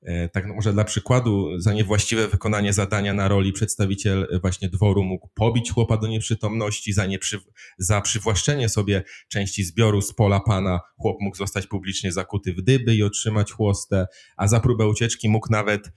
E, 0.03 0.29
tak 0.29 0.47
no 0.47 0.53
może 0.53 0.73
dla 0.73 0.83
przykładu, 0.83 1.59
za 1.59 1.73
niewłaściwe 1.73 2.27
wykonanie 2.27 2.73
zadania 2.73 3.13
na 3.13 3.27
roli 3.27 3.53
przedstawiciel 3.53 4.27
e, 4.31 4.39
właśnie 4.39 4.69
dworu 4.69 5.03
mógł 5.03 5.29
pobić 5.33 5.71
chłopa 5.71 5.97
do 5.97 6.07
nieprzytomności, 6.07 6.93
za, 6.93 7.05
nieprzy, 7.05 7.39
za 7.77 8.01
przywłaszczenie 8.01 8.69
sobie 8.69 9.03
części 9.29 9.63
zbioru 9.63 10.01
z 10.01 10.13
pola 10.13 10.39
pana 10.39 10.79
chłop 10.97 11.17
mógł 11.21 11.37
zostać 11.37 11.67
publicznie 11.67 12.11
zakuty 12.11 12.53
w 12.53 12.61
dyby 12.61 12.95
i 12.95 13.03
otrzymać 13.03 13.51
chłostę, 13.51 14.07
a 14.37 14.47
za 14.47 14.59
próbę 14.59 14.87
ucieczki 14.87 15.29
mógł 15.29 15.47
nawet 15.51 15.91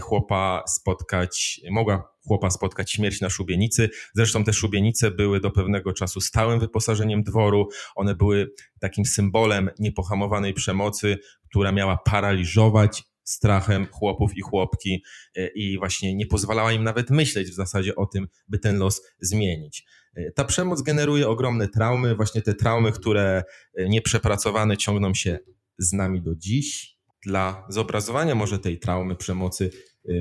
chłopa 0.00 0.62
spotkać, 0.68 1.60
mogła 1.70 2.10
chłopa 2.26 2.50
spotkać 2.50 2.92
śmierć 2.92 3.20
na 3.20 3.30
szubienicy. 3.30 3.90
Zresztą 4.14 4.44
te 4.44 4.52
szubienice 4.52 5.10
były 5.10 5.40
do 5.40 5.50
pewnego 5.50 5.92
czasu 5.92 6.20
stałym 6.20 6.60
wyposażeniem 6.60 7.22
dworu. 7.22 7.68
One 7.94 8.14
były 8.14 8.52
takim 8.80 9.04
symbolem 9.04 9.70
niepohamowanej 9.78 10.54
przemocy, 10.54 11.18
która 11.48 11.72
miała 11.72 11.96
paraliżować 11.96 13.02
strachem 13.24 13.86
chłopów 13.92 14.36
i 14.36 14.40
chłopki 14.40 15.02
e, 15.36 15.46
i 15.46 15.78
właśnie 15.78 16.14
nie 16.14 16.26
pozwalała 16.26 16.72
im 16.72 16.84
nawet 16.84 17.10
myśleć 17.10 17.50
w 17.50 17.54
zasadzie 17.54 17.96
o 17.96 18.06
tym, 18.06 18.28
by 18.48 18.58
ten 18.58 18.78
los 18.78 19.02
zmienić. 19.20 19.84
E, 20.14 20.32
ta 20.32 20.44
przemoc 20.44 20.82
generuje 20.82 21.28
ogromne 21.28 21.68
traumy, 21.68 22.14
właśnie 22.14 22.42
te 22.42 22.54
traumy, 22.54 22.92
które 22.92 23.42
e, 23.74 23.88
nieprzepracowane 23.88 24.76
ciągną 24.76 25.14
się 25.14 25.38
z 25.78 25.92
nami 25.92 26.22
do 26.22 26.34
dziś. 26.34 26.99
Dla 27.24 27.66
zobrazowania 27.68 28.34
może 28.34 28.58
tej 28.58 28.78
traumy 28.78 29.16
przemocy 29.16 29.70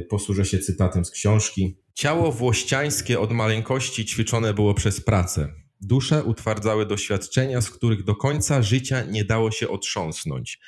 posłużę 0.10 0.46
się 0.46 0.60
cytatem 0.60 1.06
z 1.06 1.12
książki. 1.12 1.78
Ciało 1.94 2.32
włościańskie 2.32 3.20
od 3.20 3.32
maleńkości 3.32 4.06
ćwiczone 4.06 4.54
było 4.54 4.74
przez 4.74 5.02
pracę. 5.02 5.54
Dusze 5.82 6.24
utwardzały 6.24 6.86
doświadczenia, 6.86 7.62
z 7.62 7.70
których 7.70 8.04
do 8.04 8.16
końca 8.16 8.62
życia 8.62 9.04
nie 9.04 9.26
dało 9.26 9.52
się 9.52 9.70
otrząsnąć. 9.70 10.60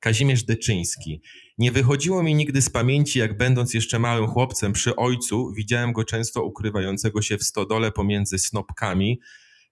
Kazimierz 0.00 0.44
Deczyński. 0.44 1.22
Nie 1.58 1.72
wychodziło 1.72 2.22
mi 2.22 2.34
nigdy 2.34 2.62
z 2.62 2.70
pamięci, 2.70 3.18
jak 3.18 3.36
będąc 3.36 3.74
jeszcze 3.74 3.98
małym 3.98 4.26
chłopcem 4.26 4.72
przy 4.72 4.96
ojcu, 4.96 5.52
widziałem 5.56 5.92
go 5.92 6.04
często 6.04 6.44
ukrywającego 6.44 7.22
się 7.22 7.38
w 7.38 7.44
stodole 7.44 7.92
pomiędzy 7.92 8.38
snopkami 8.38 9.20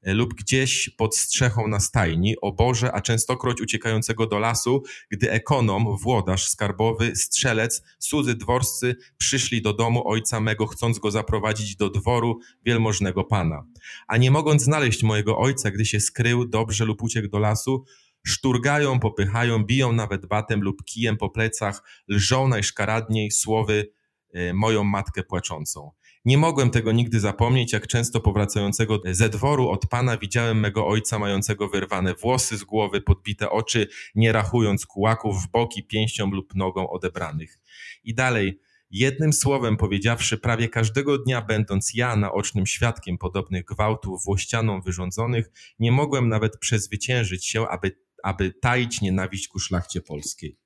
lub 0.02 0.34
gdzieś 0.34 0.90
pod 0.90 1.16
strzechą 1.16 1.68
na 1.68 1.80
stajni, 1.80 2.34
o 2.40 2.52
Boże, 2.52 2.92
a 2.92 3.00
częstokroć 3.00 3.60
uciekającego 3.60 4.26
do 4.26 4.38
lasu, 4.38 4.82
gdy 5.10 5.30
ekonom, 5.30 5.96
włodarz 5.96 6.48
skarbowy, 6.48 7.16
strzelec, 7.16 7.82
cudzy 7.98 8.34
dworscy 8.34 8.96
przyszli 9.16 9.62
do 9.62 9.72
domu 9.72 10.08
ojca 10.08 10.40
mego, 10.40 10.66
chcąc 10.66 10.98
go 10.98 11.10
zaprowadzić 11.10 11.76
do 11.76 11.90
dworu 11.90 12.38
wielmożnego 12.64 13.24
pana. 13.24 13.64
A 14.08 14.16
nie 14.16 14.30
mogąc 14.30 14.62
znaleźć 14.62 15.02
mojego 15.02 15.38
ojca, 15.38 15.70
gdy 15.70 15.86
się 15.86 16.00
skrył 16.00 16.48
dobrze 16.48 16.84
lub 16.84 17.02
uciekł 17.02 17.28
do 17.28 17.38
lasu, 17.38 17.84
szturgają, 18.26 19.00
popychają, 19.00 19.64
biją 19.64 19.92
nawet 19.92 20.26
batem 20.26 20.60
lub 20.60 20.84
kijem 20.84 21.16
po 21.16 21.30
plecach, 21.30 21.82
lżą 22.08 22.48
najszkaradniej 22.48 23.30
słowy 23.30 23.90
e, 24.32 24.54
moją 24.54 24.84
matkę 24.84 25.22
płaczącą. 25.22 25.90
Nie 26.25 26.38
mogłem 26.38 26.70
tego 26.70 26.92
nigdy 26.92 27.20
zapomnieć, 27.20 27.72
jak 27.72 27.87
często 27.87 28.20
powracającego 28.20 29.00
ze 29.10 29.28
dworu 29.28 29.68
od 29.68 29.87
pana 29.87 30.16
widziałem 30.16 30.60
mego 30.60 30.87
ojca 30.87 31.18
mającego 31.18 31.68
wyrwane 31.68 32.14
włosy 32.14 32.56
z 32.56 32.64
głowy, 32.64 33.00
podbite 33.00 33.50
oczy, 33.50 33.88
nie 34.14 34.32
rachując 34.32 34.87
kułaków 34.87 35.42
w 35.42 35.50
boki 35.50 35.87
pięścią 35.87 36.30
lub 36.30 36.54
nogą 36.54 36.90
odebranych. 36.90 37.58
I 38.04 38.14
dalej, 38.14 38.60
jednym 38.90 39.32
słowem 39.32 39.76
powiedziawszy, 39.76 40.38
prawie 40.38 40.68
każdego 40.68 41.18
dnia 41.18 41.42
będąc 41.42 41.94
ja 41.94 42.16
naocznym 42.16 42.66
świadkiem 42.66 43.18
podobnych 43.18 43.64
gwałtów 43.64 44.25
włościaną 44.25 44.80
wyrządzonych, 44.80 45.50
nie 45.78 45.92
mogłem 45.92 46.28
nawet 46.28 46.58
przezwyciężyć 46.58 47.46
się, 47.46 47.68
aby 47.68 48.08
aby 48.22 48.52
taić 48.52 49.00
nienawiść 49.00 49.48
ku 49.48 49.58
szlachcie 49.58 50.00
polskiej. 50.00 50.58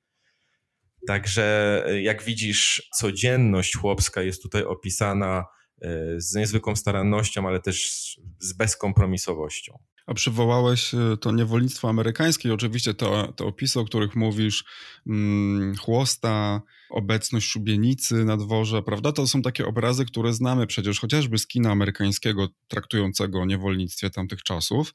Także 1.06 1.82
e, 1.86 2.02
jak 2.02 2.22
widzisz, 2.22 2.88
codzienność 2.94 3.76
chłopska 3.76 4.22
jest 4.22 4.42
tutaj 4.42 4.64
opisana 4.64 5.44
e, 5.80 6.20
z 6.20 6.34
niezwykłą 6.34 6.76
starannością, 6.76 7.48
ale 7.48 7.60
też 7.60 7.90
z 8.38 8.52
bezkompromisowością. 8.52 9.78
A 10.06 10.14
przywołałeś 10.14 10.94
e, 10.94 11.16
to 11.20 11.32
niewolnictwo 11.32 11.88
amerykańskie 11.88 12.54
oczywiście 12.54 12.94
te, 12.94 13.32
te 13.36 13.44
opisy, 13.44 13.80
o 13.80 13.84
których 13.84 14.16
mówisz, 14.16 14.64
hmm, 15.04 15.76
chłosta, 15.76 16.62
obecność 16.90 17.48
szubienicy 17.48 18.24
na 18.24 18.36
dworze, 18.36 18.82
prawda? 18.82 19.12
To 19.12 19.26
są 19.26 19.42
takie 19.42 19.66
obrazy, 19.66 20.04
które 20.04 20.32
znamy 20.32 20.66
przecież 20.66 21.00
chociażby 21.00 21.38
z 21.38 21.46
kina 21.46 21.70
amerykańskiego 21.70 22.48
traktującego 22.68 23.40
o 23.40 23.46
niewolnictwie 23.46 24.10
tamtych 24.10 24.42
czasów. 24.42 24.94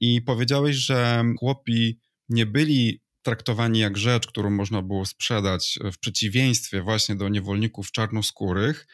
I 0.00 0.22
powiedziałeś, 0.22 0.76
że 0.76 1.24
chłopi 1.40 2.00
nie 2.28 2.46
byli 2.46 3.03
traktowani 3.24 3.78
jak 3.78 3.96
rzecz, 3.96 4.26
którą 4.26 4.50
można 4.50 4.82
było 4.82 5.06
sprzedać, 5.06 5.78
w 5.92 5.98
przeciwieństwie 5.98 6.82
właśnie 6.82 7.14
do 7.16 7.28
niewolników 7.28 7.92
czarnoskórych. 7.92 8.86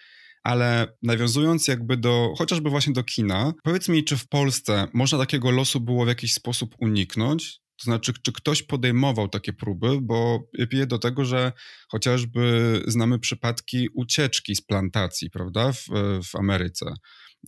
Ale 0.43 0.97
nawiązując 1.03 1.69
jakby 1.69 1.97
do, 1.97 2.35
chociażby 2.39 2.71
właśnie 2.71 2.93
do 2.93 3.05
kina, 3.05 3.53
powiedz 3.65 3.89
mi, 3.89 4.05
czy 4.05 4.17
w 4.17 4.29
Polsce 4.29 4.89
można 4.93 5.19
takiego 5.19 5.51
losu 5.51 5.81
było 5.81 6.05
w 6.05 6.09
jakiś 6.09 6.35
sposób 6.35 6.75
uniknąć? 6.79 7.61
To 7.81 7.85
znaczy, 7.85 8.13
czy 8.23 8.33
ktoś 8.33 8.63
podejmował 8.63 9.29
takie 9.29 9.53
próby, 9.53 9.99
bo 10.03 10.49
piję 10.71 10.87
do 10.87 10.99
tego, 10.99 11.25
że 11.25 11.53
chociażby 11.89 12.83
znamy 12.87 13.19
przypadki 13.19 13.89
ucieczki 13.95 14.57
z 14.57 14.61
plantacji, 14.61 15.31
prawda, 15.31 15.73
w, 15.73 15.85
w 16.25 16.37
Ameryce. 16.37 16.87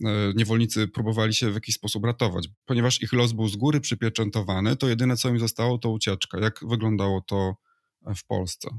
E, 0.05 0.33
niewolnicy 0.35 0.87
próbowali 0.87 1.33
się 1.33 1.51
w 1.51 1.53
jakiś 1.53 1.75
sposób 1.75 2.05
ratować. 2.05 2.47
Ponieważ 2.65 3.01
ich 3.01 3.13
los 3.13 3.33
był 3.33 3.47
z 3.47 3.55
góry 3.55 3.81
przypieczętowany, 3.81 4.75
to 4.75 4.87
jedyne 4.87 5.17
co 5.17 5.29
im 5.29 5.39
zostało 5.39 5.77
to 5.77 5.91
ucieczka. 5.91 6.39
Jak 6.39 6.59
wyglądało 6.69 7.21
to 7.21 7.55
w 8.15 8.25
Polsce? 8.25 8.69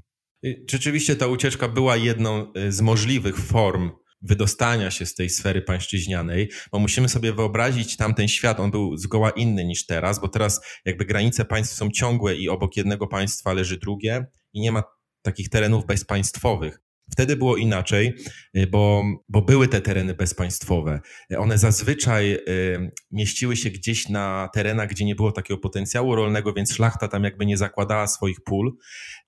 Rzeczywiście 0.71 1.16
ta 1.16 1.26
ucieczka 1.26 1.68
była 1.68 1.97
jedną 1.97 2.52
e, 2.52 2.73
z 2.73 2.80
możliwych 2.80 3.37
form 3.37 3.90
wydostania 4.23 4.90
się 4.90 5.06
z 5.06 5.14
tej 5.14 5.30
sfery 5.30 5.62
pańszczyźnianej, 5.62 6.50
bo 6.73 6.78
musimy 6.78 7.09
sobie 7.09 7.33
wyobrazić 7.33 7.97
tamten 7.97 8.28
świat, 8.28 8.61
on 8.61 8.71
był 8.71 8.97
zgoła 8.97 9.30
inny 9.30 9.64
niż 9.64 9.87
teraz, 9.87 10.21
bo 10.21 10.28
teraz 10.28 10.61
jakby 10.85 11.04
granice 11.04 11.44
państw 11.44 11.75
są 11.75 11.90
ciągłe 11.90 12.37
i 12.37 12.49
obok 12.49 12.76
jednego 12.76 13.06
państwa 13.06 13.52
leży 13.52 13.78
drugie 13.78 14.26
i 14.52 14.61
nie 14.61 14.73
ma 14.73 14.83
takich 15.23 15.49
terenów 15.49 15.87
bezpaństwowych. 15.87 16.84
Wtedy 17.13 17.37
było 17.37 17.57
inaczej, 17.57 18.15
y, 18.57 18.67
bo, 18.67 19.05
bo 19.29 19.43
były 19.43 19.69
te 19.69 19.81
tereny 19.81 20.15
bezpaństwowe. 20.15 21.01
One 21.39 21.59
zazwyczaj 21.59 22.33
y, 22.35 22.91
mieściły 23.11 23.57
się 23.57 23.71
gdzieś 23.71 24.09
na 24.09 24.49
terenach, 24.55 24.89
gdzie 24.89 25.05
nie 25.05 25.15
było 25.15 25.33
takiego 25.33 25.59
potencjału 25.59 26.15
rolnego, 26.15 26.53
więc 26.53 26.73
szlachta 26.73 27.09
tam 27.09 27.25
jakby 27.25 27.47
nie 27.47 27.57
zakładała 27.57 28.07
swoich 28.07 28.41
pól, 28.45 28.77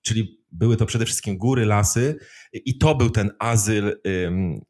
czyli 0.01 0.37
były 0.51 0.77
to 0.77 0.85
przede 0.85 1.05
wszystkim 1.05 1.37
góry, 1.37 1.65
lasy 1.65 2.19
i 2.53 2.77
to 2.77 2.95
był 2.95 3.09
ten 3.09 3.31
azyl 3.39 4.01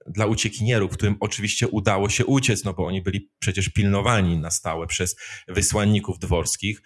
dla 0.08 0.26
uciekinierów, 0.26 0.92
którym 0.92 1.16
oczywiście 1.20 1.68
udało 1.68 2.10
się 2.10 2.26
uciec, 2.26 2.64
no 2.64 2.74
bo 2.74 2.86
oni 2.86 3.02
byli 3.02 3.32
przecież 3.40 3.70
pilnowani 3.70 4.38
na 4.38 4.52
stałe 4.52 4.88
przez 4.88 5.16
wysłanników 5.48 6.20
dworskich 6.20 6.82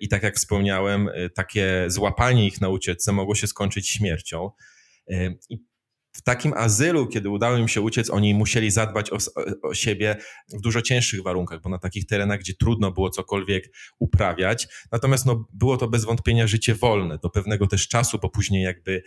i 0.00 0.08
tak 0.08 0.22
jak 0.22 0.36
wspomniałem, 0.36 1.08
y, 1.08 1.30
takie 1.34 1.84
złapanie 1.88 2.46
ich 2.46 2.60
na 2.60 2.68
ucieczce 2.68 3.12
mogło 3.12 3.34
się 3.34 3.46
skończyć 3.46 3.88
śmiercią. 3.88 4.50
I 5.50 5.58
w 6.12 6.22
takim 6.22 6.52
azylu, 6.52 7.06
kiedy 7.06 7.28
udało 7.28 7.56
im 7.56 7.68
się 7.68 7.80
uciec, 7.80 8.10
oni 8.10 8.34
musieli 8.34 8.70
zadbać 8.70 9.12
o, 9.12 9.16
o, 9.62 9.74
siebie 9.74 10.16
w 10.58 10.60
dużo 10.60 10.82
cięższych 10.82 11.22
warunkach, 11.22 11.60
bo 11.62 11.70
na 11.70 11.78
takich 11.78 12.06
terenach, 12.06 12.40
gdzie 12.40 12.54
trudno 12.54 12.92
było 12.92 13.10
cokolwiek 13.10 13.76
uprawiać. 13.98 14.68
Natomiast 14.92 15.26
no, 15.26 15.48
było 15.52 15.76
to 15.76 15.88
bez 15.88 16.04
wątpienia 16.04 16.46
życie 16.46 16.74
wolne 16.74 17.18
do 17.22 17.30
pewnego 17.30 17.66
też 17.66 17.88
czasu, 17.88 18.18
bo 18.22 18.30
później 18.30 18.62
jakby, 18.62 19.02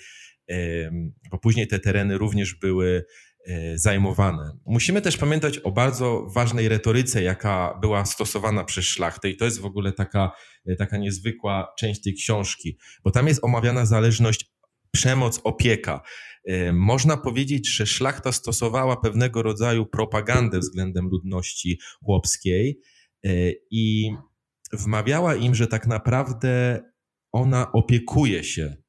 bo 1.31 1.37
później 1.37 1.67
te 1.67 1.79
tereny 1.79 2.17
również 2.17 2.55
były 2.55 3.05
zajmowane. 3.75 4.57
Musimy 4.65 5.01
też 5.01 5.17
pamiętać 5.17 5.57
o 5.57 5.71
bardzo 5.71 6.27
ważnej 6.35 6.69
retoryce, 6.69 7.23
jaka 7.23 7.79
była 7.81 8.05
stosowana 8.05 8.63
przez 8.63 8.85
szlachtę 8.85 9.29
i 9.29 9.37
to 9.37 9.45
jest 9.45 9.59
w 9.59 9.65
ogóle 9.65 9.91
taka, 9.91 10.31
taka 10.77 10.97
niezwykła 10.97 11.73
część 11.79 12.01
tej 12.01 12.13
książki, 12.13 12.77
bo 13.03 13.11
tam 13.11 13.27
jest 13.27 13.43
omawiana 13.43 13.85
zależność 13.85 14.52
przemoc, 14.95 15.41
opieka. 15.43 16.01
Można 16.73 17.17
powiedzieć, 17.17 17.69
że 17.75 17.85
szlachta 17.85 18.31
stosowała 18.31 18.97
pewnego 18.97 19.41
rodzaju 19.43 19.85
propagandę 19.85 20.59
względem 20.59 21.09
ludności 21.09 21.79
chłopskiej 22.05 22.81
i 23.71 24.11
wmawiała 24.73 25.35
im, 25.35 25.55
że 25.55 25.67
tak 25.67 25.87
naprawdę 25.87 26.81
ona 27.31 27.71
opiekuje 27.71 28.43
się 28.43 28.82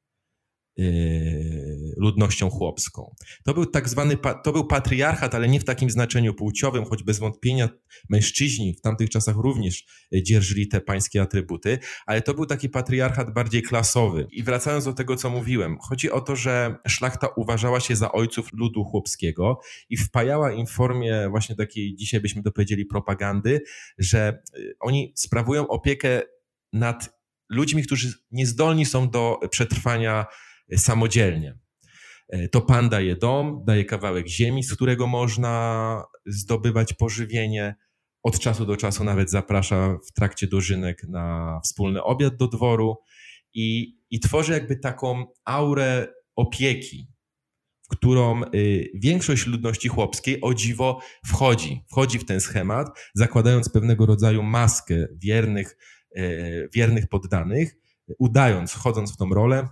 ludnością 1.96 2.50
chłopską. 2.50 3.14
To 3.44 3.54
był 3.54 3.66
tak 3.66 3.88
zwany, 3.88 4.16
to 4.44 4.52
był 4.52 4.66
patriarchat, 4.66 5.34
ale 5.34 5.48
nie 5.48 5.60
w 5.60 5.64
takim 5.64 5.90
znaczeniu 5.90 6.34
płciowym, 6.34 6.84
choć 6.84 7.02
bez 7.02 7.18
wątpienia 7.18 7.68
mężczyźni 8.10 8.74
w 8.74 8.80
tamtych 8.80 9.10
czasach 9.10 9.36
również 9.36 9.86
dzierżyli 10.12 10.68
te 10.68 10.80
pańskie 10.80 11.22
atrybuty, 11.22 11.78
ale 12.06 12.22
to 12.22 12.34
był 12.34 12.46
taki 12.46 12.68
patriarchat 12.68 13.34
bardziej 13.34 13.62
klasowy. 13.62 14.26
I 14.30 14.42
wracając 14.42 14.84
do 14.84 14.92
tego, 14.92 15.16
co 15.16 15.30
mówiłem, 15.30 15.78
chodzi 15.78 16.10
o 16.10 16.20
to, 16.20 16.36
że 16.36 16.76
szlachta 16.88 17.28
uważała 17.36 17.80
się 17.80 17.96
za 17.96 18.12
ojców 18.12 18.52
ludu 18.52 18.84
chłopskiego 18.84 19.60
i 19.88 19.96
wpajała 19.96 20.52
im 20.52 20.66
w 20.66 20.70
formie 20.70 21.28
właśnie 21.30 21.56
takiej, 21.56 21.96
dzisiaj 21.96 22.20
byśmy 22.20 22.42
to 22.42 22.52
powiedzieli, 22.52 22.86
propagandy, 22.86 23.60
że 23.98 24.42
y, 24.58 24.76
oni 24.80 25.12
sprawują 25.16 25.68
opiekę 25.68 26.22
nad 26.72 27.14
ludźmi, 27.50 27.82
którzy 27.82 28.12
niezdolni 28.30 28.86
są 28.86 29.10
do 29.10 29.40
przetrwania 29.50 30.26
samodzielnie. 30.76 31.58
E, 32.28 32.48
to 32.48 32.60
pan 32.60 32.88
daje 32.88 33.16
dom, 33.16 33.64
daje 33.66 33.84
kawałek 33.84 34.28
ziemi, 34.28 34.62
z 34.62 34.74
którego 34.74 35.06
można 35.06 36.04
zdobywać 36.26 36.92
pożywienie. 36.92 37.74
Od 38.22 38.38
czasu 38.38 38.66
do 38.66 38.76
czasu 38.76 39.04
nawet 39.04 39.30
zaprasza 39.30 39.98
w 40.08 40.12
trakcie 40.12 40.46
dożynek 40.46 41.02
na 41.08 41.60
wspólny 41.64 42.02
obiad 42.02 42.36
do 42.36 42.48
dworu 42.48 42.96
i, 43.54 43.98
i 44.10 44.20
tworzy 44.20 44.52
jakby 44.52 44.76
taką 44.76 45.26
aurę 45.44 46.08
opieki, 46.36 47.08
w 47.82 47.88
którą 47.88 48.42
y, 48.54 48.90
większość 48.94 49.46
ludności 49.46 49.88
chłopskiej 49.88 50.40
o 50.42 50.54
dziwo 50.54 51.00
wchodzi. 51.26 51.84
Wchodzi 51.90 52.18
w 52.18 52.24
ten 52.24 52.40
schemat, 52.40 52.98
zakładając 53.14 53.68
pewnego 53.68 54.06
rodzaju 54.06 54.42
maskę 54.42 55.06
wiernych, 55.14 55.76
y, 56.16 56.68
wiernych 56.74 57.06
poddanych, 57.08 57.76
udając, 58.18 58.72
wchodząc 58.72 59.14
w 59.14 59.16
tą 59.16 59.28
rolę, 59.28 59.68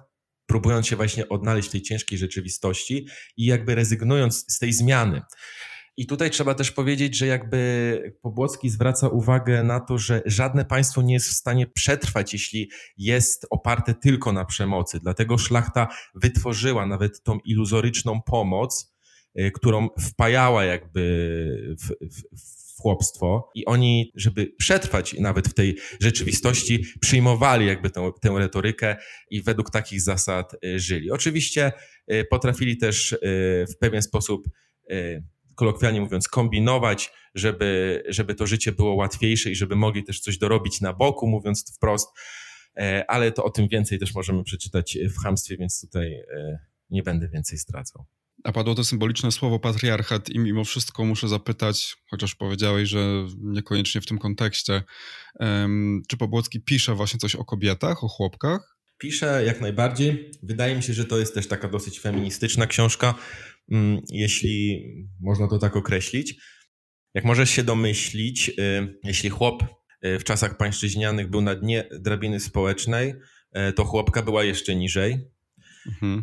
próbując 0.46 0.86
się 0.86 0.96
właśnie 0.96 1.28
odnaleźć 1.28 1.68
w 1.68 1.72
tej 1.72 1.82
ciężkiej 1.82 2.18
rzeczywistości 2.18 3.06
i 3.36 3.46
jakby 3.46 3.74
rezygnując 3.74 4.44
z 4.48 4.58
tej 4.58 4.72
zmiany. 4.72 5.22
I 5.96 6.06
tutaj 6.06 6.30
trzeba 6.30 6.54
też 6.54 6.70
powiedzieć, 6.70 7.16
że 7.16 7.26
jakby 7.26 8.14
Pobłocki 8.22 8.70
zwraca 8.70 9.08
uwagę 9.08 9.62
na 9.62 9.80
to, 9.80 9.98
że 9.98 10.22
żadne 10.26 10.64
państwo 10.64 11.02
nie 11.02 11.14
jest 11.14 11.28
w 11.28 11.32
stanie 11.32 11.66
przetrwać, 11.66 12.32
jeśli 12.32 12.70
jest 12.96 13.46
oparte 13.50 13.94
tylko 13.94 14.32
na 14.32 14.44
przemocy. 14.44 15.00
Dlatego 15.00 15.38
szlachta 15.38 15.88
wytworzyła 16.14 16.86
nawet 16.86 17.22
tą 17.22 17.38
iluzoryczną 17.44 18.22
pomoc, 18.22 18.94
y, 19.40 19.50
którą 19.50 19.88
wpajała 20.00 20.64
jakby 20.64 21.76
w, 21.80 21.88
w, 21.88 22.61
chłopstwo 22.82 23.50
i 23.54 23.64
oni, 23.66 24.12
żeby 24.14 24.46
przetrwać 24.58 25.14
nawet 25.14 25.48
w 25.48 25.54
tej 25.54 25.76
rzeczywistości, 26.00 26.84
przyjmowali 27.00 27.66
jakby 27.66 27.90
tę, 27.90 28.10
retorykę 28.38 28.96
i 29.30 29.42
według 29.42 29.70
takich 29.70 30.00
zasad 30.00 30.54
y, 30.64 30.78
żyli. 30.80 31.10
Oczywiście 31.10 31.72
y, 32.12 32.24
potrafili 32.30 32.76
też 32.76 33.12
y, 33.12 33.18
w 33.70 33.78
pewien 33.78 34.02
sposób 34.02 34.48
kolokwialnie 35.54 36.00
mówiąc, 36.00 36.28
kombinować, 36.28 37.12
żeby, 37.34 38.02
żeby 38.08 38.34
to 38.34 38.46
życie 38.46 38.72
było 38.72 38.94
łatwiejsze 38.94 39.50
i 39.50 39.54
żeby 39.54 39.76
mogli 39.76 40.04
też 40.04 40.20
coś 40.20 40.38
dorobić 40.38 40.80
na 40.80 40.92
boku, 40.92 41.26
mówiąc 41.26 41.74
wprost, 41.76 42.08
ale 43.08 43.32
to 43.32 43.44
o 43.44 43.50
tym 43.50 43.68
więcej 43.68 43.98
też 43.98 44.14
możemy 44.14 44.44
przeczytać 44.44 44.98
w 45.18 45.22
hamstwie, 45.22 45.56
więc 45.56 45.80
tutaj 45.80 46.22
nie 46.90 47.02
będę 47.02 47.28
więcej 47.28 47.58
zdradzał. 47.58 48.04
A 48.44 48.52
padło 48.52 48.74
to 48.74 48.84
symboliczne 48.84 49.32
słowo 49.32 49.58
patriarchat 49.58 50.30
i 50.30 50.38
mimo 50.38 50.64
wszystko 50.64 51.04
muszę 51.04 51.28
zapytać, 51.28 51.96
chociaż 52.10 52.34
powiedziałeś, 52.34 52.88
że 52.88 53.26
niekoniecznie 53.38 54.00
w 54.00 54.06
tym 54.06 54.18
kontekście, 54.18 54.82
czy 56.08 56.16
Pobłocki 56.16 56.60
pisze 56.60 56.94
właśnie 56.94 57.20
coś 57.20 57.36
o 57.36 57.44
kobietach, 57.44 58.04
o 58.04 58.08
chłopkach? 58.08 58.76
Pisze 58.98 59.42
jak 59.46 59.60
najbardziej. 59.60 60.30
Wydaje 60.42 60.76
mi 60.76 60.82
się, 60.82 60.92
że 60.92 61.04
to 61.04 61.18
jest 61.18 61.34
też 61.34 61.48
taka 61.48 61.68
dosyć 61.68 62.00
feministyczna 62.00 62.66
książka, 62.66 63.14
mm, 63.70 64.00
jeśli 64.10 64.84
można 65.20 65.48
to 65.48 65.58
tak 65.58 65.76
określić. 65.76 66.34
Jak 67.14 67.24
możesz 67.24 67.50
się 67.50 67.64
domyślić, 67.64 68.48
y, 68.48 68.98
jeśli 69.04 69.30
chłop 69.30 69.62
y, 70.04 70.18
w 70.18 70.24
czasach 70.24 70.56
pańszczyźnianych 70.56 71.30
był 71.30 71.40
na 71.40 71.54
dnie 71.54 71.88
drabiny 72.00 72.40
społecznej, 72.40 73.14
y, 73.68 73.72
to 73.72 73.84
chłopka 73.84 74.22
była 74.22 74.44
jeszcze 74.44 74.74
niżej. 74.74 75.30
Mhm. 75.86 76.22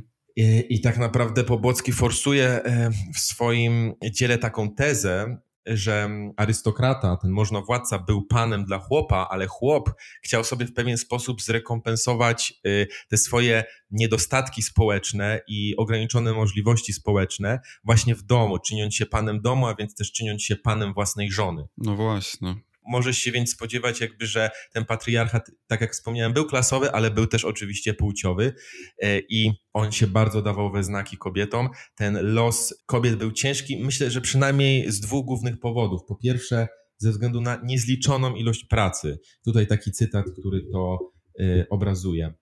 I, 0.69 0.81
tak 0.81 0.97
naprawdę 0.97 1.43
Pobłocki 1.43 1.91
forsuje 1.91 2.63
e, 2.63 2.89
w 3.15 3.19
swoim 3.19 3.93
dziele 4.11 4.37
taką 4.37 4.75
tezę, 4.75 5.37
że 5.65 6.09
arystokrata, 6.37 7.17
ten 7.17 7.31
możnowładca 7.31 7.99
był 7.99 8.25
panem 8.25 8.65
dla 8.65 8.79
chłopa, 8.79 9.27
ale 9.29 9.47
chłop 9.47 9.91
chciał 10.23 10.43
sobie 10.43 10.65
w 10.65 10.73
pewien 10.73 10.97
sposób 10.97 11.41
zrekompensować 11.41 12.53
e, 12.65 12.85
te 13.09 13.17
swoje 13.17 13.63
niedostatki 13.91 14.61
społeczne 14.61 15.41
i 15.47 15.75
ograniczone 15.77 16.33
możliwości 16.33 16.93
społeczne 16.93 17.59
właśnie 17.83 18.15
w 18.15 18.23
domu, 18.23 18.59
czyniąc 18.59 18.95
się 18.95 19.05
panem 19.05 19.41
domu, 19.41 19.67
a 19.67 19.75
więc 19.75 19.95
też 19.95 20.11
czyniąc 20.11 20.43
się 20.43 20.55
panem 20.55 20.93
własnej 20.93 21.31
żony. 21.31 21.67
No 21.77 21.95
właśnie. 21.95 22.55
Możesz 22.89 23.17
się 23.17 23.31
więc 23.31 23.51
spodziewać, 23.51 24.01
jakby, 24.01 24.27
że 24.27 24.49
ten 24.73 24.85
patriarchat, 24.85 25.51
tak 25.67 25.81
jak 25.81 25.93
wspomniałem, 25.93 26.33
był 26.33 26.45
klasowy, 26.45 26.91
ale 26.91 27.11
był 27.11 27.27
też 27.27 27.45
oczywiście 27.45 27.93
płciowy 27.93 28.53
e, 29.01 29.19
i 29.19 29.51
on 29.73 29.91
się 29.91 30.07
bardzo 30.07 30.41
dawał 30.41 30.71
we 30.71 30.83
znaki 30.83 31.17
kobietom. 31.17 31.69
Ten 31.95 32.17
los 32.21 32.83
kobiet 32.85 33.15
był 33.15 33.31
ciężki, 33.31 33.83
myślę, 33.83 34.11
że 34.11 34.21
przynajmniej 34.21 34.91
z 34.91 34.99
dwóch 34.99 35.25
głównych 35.25 35.59
powodów. 35.59 36.01
Po 36.07 36.15
pierwsze, 36.15 36.67
ze 36.97 37.11
względu 37.11 37.41
na 37.41 37.61
niezliczoną 37.63 38.35
ilość 38.35 38.65
pracy. 38.65 39.19
Tutaj 39.45 39.67
taki 39.67 39.91
cytat, 39.91 40.25
który 40.39 40.61
to 40.71 40.99
e, 41.39 41.65
obrazuje. 41.69 42.33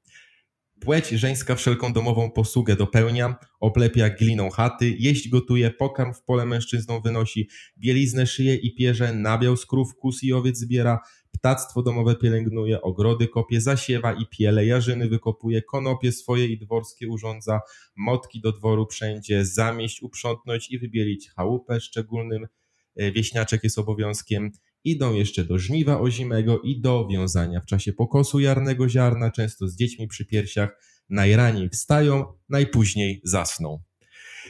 Płeć 0.80 1.10
żeńska 1.10 1.56
wszelką 1.56 1.94
domową 1.94 2.32
posługę 2.32 2.76
dopełnia, 2.76 3.36
oplepia 3.60 4.10
gliną 4.10 4.50
chaty, 4.50 4.96
jeść 5.00 5.30
gotuje, 5.30 5.72
pokarm 5.72 6.14
w 6.14 6.24
pole 6.24 6.46
mężczyzną 6.46 7.02
wynosi, 7.02 7.50
bieliznę 7.78 8.28
szyje 8.28 8.56
i 8.56 8.76
pierze, 8.76 9.14
nabiał 9.14 9.58
z 9.58 9.66
krów, 9.66 9.96
kus 9.96 10.24
i 10.24 10.34
owiec 10.34 10.58
zbiera, 10.58 11.00
ptactwo 11.32 11.82
domowe 11.82 12.16
pielęgnuje, 12.16 12.82
ogrody 12.82 13.28
kopie, 13.28 13.62
zasiewa 13.62 14.14
i 14.14 14.26
piele, 14.26 14.66
jarzyny 14.66 15.10
wykopuje, 15.10 15.62
konopie 15.62 16.12
swoje 16.12 16.48
i 16.48 16.58
dworskie 16.58 17.08
urządza, 17.08 17.60
motki 17.96 18.42
do 18.42 18.52
dworu 18.52 18.88
wszędzie, 18.92 19.46
zamieść, 19.46 20.02
uprzątnąć 20.02 20.72
i 20.72 20.80
wybielić. 20.80 21.30
Chałupę, 21.30 21.82
szczególnym 21.82 22.48
e, 22.96 23.12
wieśniaczek 23.12 23.64
jest 23.64 23.80
obowiązkiem, 23.80 24.52
idą 24.84 25.14
jeszcze 25.14 25.46
do 25.46 25.58
żniwa 25.58 26.00
ozimego 26.00 26.60
i 26.60 26.82
do 26.82 27.08
wiązania 27.08 27.62
w 27.62 27.66
czasie 27.66 27.94
pokosu 27.94 28.40
jarnego 28.40 28.90
ziarna, 28.90 29.32
często 29.32 29.68
z 29.68 29.76
dziećmi 29.76 30.08
przy 30.08 30.26
piersiach, 30.26 30.82
najraniej 31.10 31.70
wstają, 31.70 32.26
najpóźniej 32.50 33.22
zasną. 33.24 33.84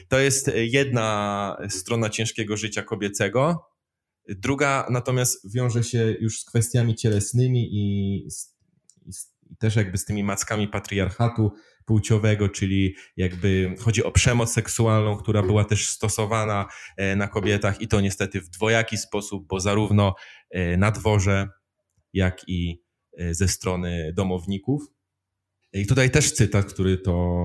To 0.08 0.18
jest 0.18 0.50
jedna 0.54 1.56
strona 1.68 2.10
ciężkiego 2.10 2.56
życia 2.56 2.82
kobiecego. 2.82 3.64
Druga 4.28 4.86
natomiast 4.90 5.54
wiąże 5.54 5.84
się 5.84 6.14
już 6.20 6.40
z 6.40 6.44
kwestiami 6.44 6.94
cielesnymi 6.94 7.74
i, 7.74 8.16
i, 9.06 9.10
i 9.50 9.56
też 9.56 9.76
jakby 9.76 9.98
z 9.98 10.04
tymi 10.04 10.24
mackami 10.24 10.68
patriarchatu, 10.68 11.52
płciowego, 11.88 12.48
czyli 12.48 12.94
jakby 13.16 13.74
chodzi 13.78 14.04
o 14.04 14.12
przemoc 14.12 14.52
seksualną, 14.52 15.16
która 15.16 15.42
była 15.42 15.64
też 15.64 15.88
stosowana 15.88 16.68
e, 16.96 17.16
na 17.16 17.28
kobietach 17.28 17.80
i 17.80 17.88
to 17.88 18.00
niestety 18.00 18.40
w 18.40 18.48
dwojaki 18.48 18.96
sposób, 18.96 19.46
bo 19.48 19.60
zarówno 19.60 20.14
e, 20.50 20.76
na 20.76 20.90
dworze, 20.90 21.48
jak 22.12 22.48
i 22.48 22.82
e, 23.18 23.34
ze 23.34 23.48
strony 23.48 24.12
domowników. 24.16 24.82
I 25.72 25.86
tutaj 25.86 26.10
też 26.10 26.32
cytat, 26.32 26.64
który 26.72 26.98
to 26.98 27.38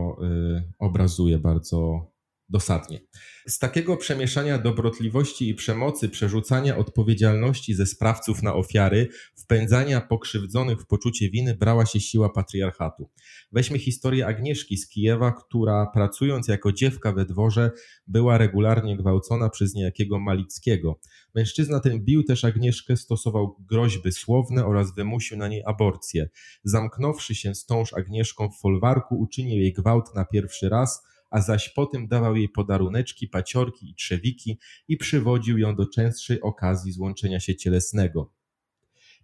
obrazuje 0.79 1.39
bardzo 1.39 2.11
dosadnie. 2.53 2.99
Z 3.47 3.59
takiego 3.59 3.97
przemieszania 3.97 4.57
dobrotliwości 4.57 5.49
i 5.49 5.55
przemocy, 5.55 6.09
przerzucania 6.09 6.77
odpowiedzialności 6.77 7.73
ze 7.73 7.85
sprawców 7.85 8.43
na 8.43 8.53
ofiary, 8.53 9.07
wpędzania 9.35 10.01
pokrzywdzonych 10.01 10.81
w 10.81 10.87
poczucie 10.87 11.29
winy 11.29 11.55
brała 11.55 11.85
się 11.85 11.99
siła 11.99 12.29
patriarchatu. 12.29 13.09
Weźmy 13.51 13.79
historię 13.79 14.27
Agnieszki 14.27 14.77
z 14.77 14.87
Kijewa, 14.87 15.31
która 15.31 15.85
pracując 15.93 16.47
jako 16.47 16.71
dziewka 16.71 17.11
we 17.11 17.25
dworze 17.25 17.71
była 18.07 18.37
regularnie 18.37 18.97
gwałcona 18.97 19.49
przez 19.49 19.73
niejakiego 19.73 20.19
Malickiego. 20.19 20.99
Mężczyzna 21.35 21.79
ten 21.79 21.99
bił 22.05 22.23
też 22.23 22.45
Agnieszkę, 22.45 22.97
stosował 22.97 23.55
groźby 23.69 24.11
słowne 24.11 24.65
oraz 24.65 24.95
wymusił 24.95 25.37
na 25.37 25.47
niej 25.47 25.63
aborcję. 25.65 26.29
Zamknąwszy 26.63 27.35
się 27.35 27.55
z 27.55 27.65
tąż 27.65 27.93
Agnieszką 27.93 28.49
w 28.49 28.59
folwarku, 28.59 29.19
uczynił 29.19 29.59
jej 29.59 29.73
gwałt 29.73 30.15
na 30.15 30.25
pierwszy 30.25 30.69
raz– 30.69 30.99
a 31.33 31.41
zaś 31.41 31.69
potem 31.69 32.07
dawał 32.07 32.35
jej 32.35 32.49
podaruneczki, 32.49 33.27
paciorki 33.27 33.89
i 33.89 33.95
trzewiki 33.95 34.59
i 34.87 34.97
przywodził 34.97 35.57
ją 35.57 35.75
do 35.75 35.85
częstszej 35.85 36.41
okazji 36.41 36.91
złączenia 36.91 37.39
się 37.39 37.55
cielesnego. 37.55 38.33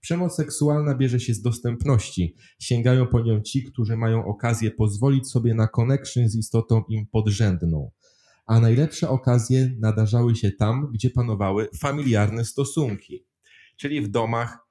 Przemoc 0.02 0.36
seksualna 0.36 0.96
bierze 0.96 1.20
się 1.20 1.34
z 1.34 1.42
dostępności. 1.42 2.36
Sięgają 2.60 3.08
po 3.08 3.20
nią 3.20 3.42
ci, 3.42 3.64
którzy 3.64 3.98
mają 3.98 4.26
okazję 4.26 4.72
pozwolić 4.72 5.32
sobie 5.32 5.54
na 5.54 5.68
connection 5.68 6.30
z 6.30 6.36
istotą 6.36 6.84
im 6.90 7.08
podrzędną. 7.08 7.92
A 8.46 8.60
najlepsze 8.60 9.10
okazje 9.10 9.76
nadarzały 9.80 10.36
się 10.36 10.52
tam, 10.52 10.92
gdzie 10.94 11.10
panowały 11.10 11.70
familiarne 11.80 12.46
stosunki, 12.46 13.26
czyli 13.78 14.02
w 14.02 14.08
domach 14.08 14.69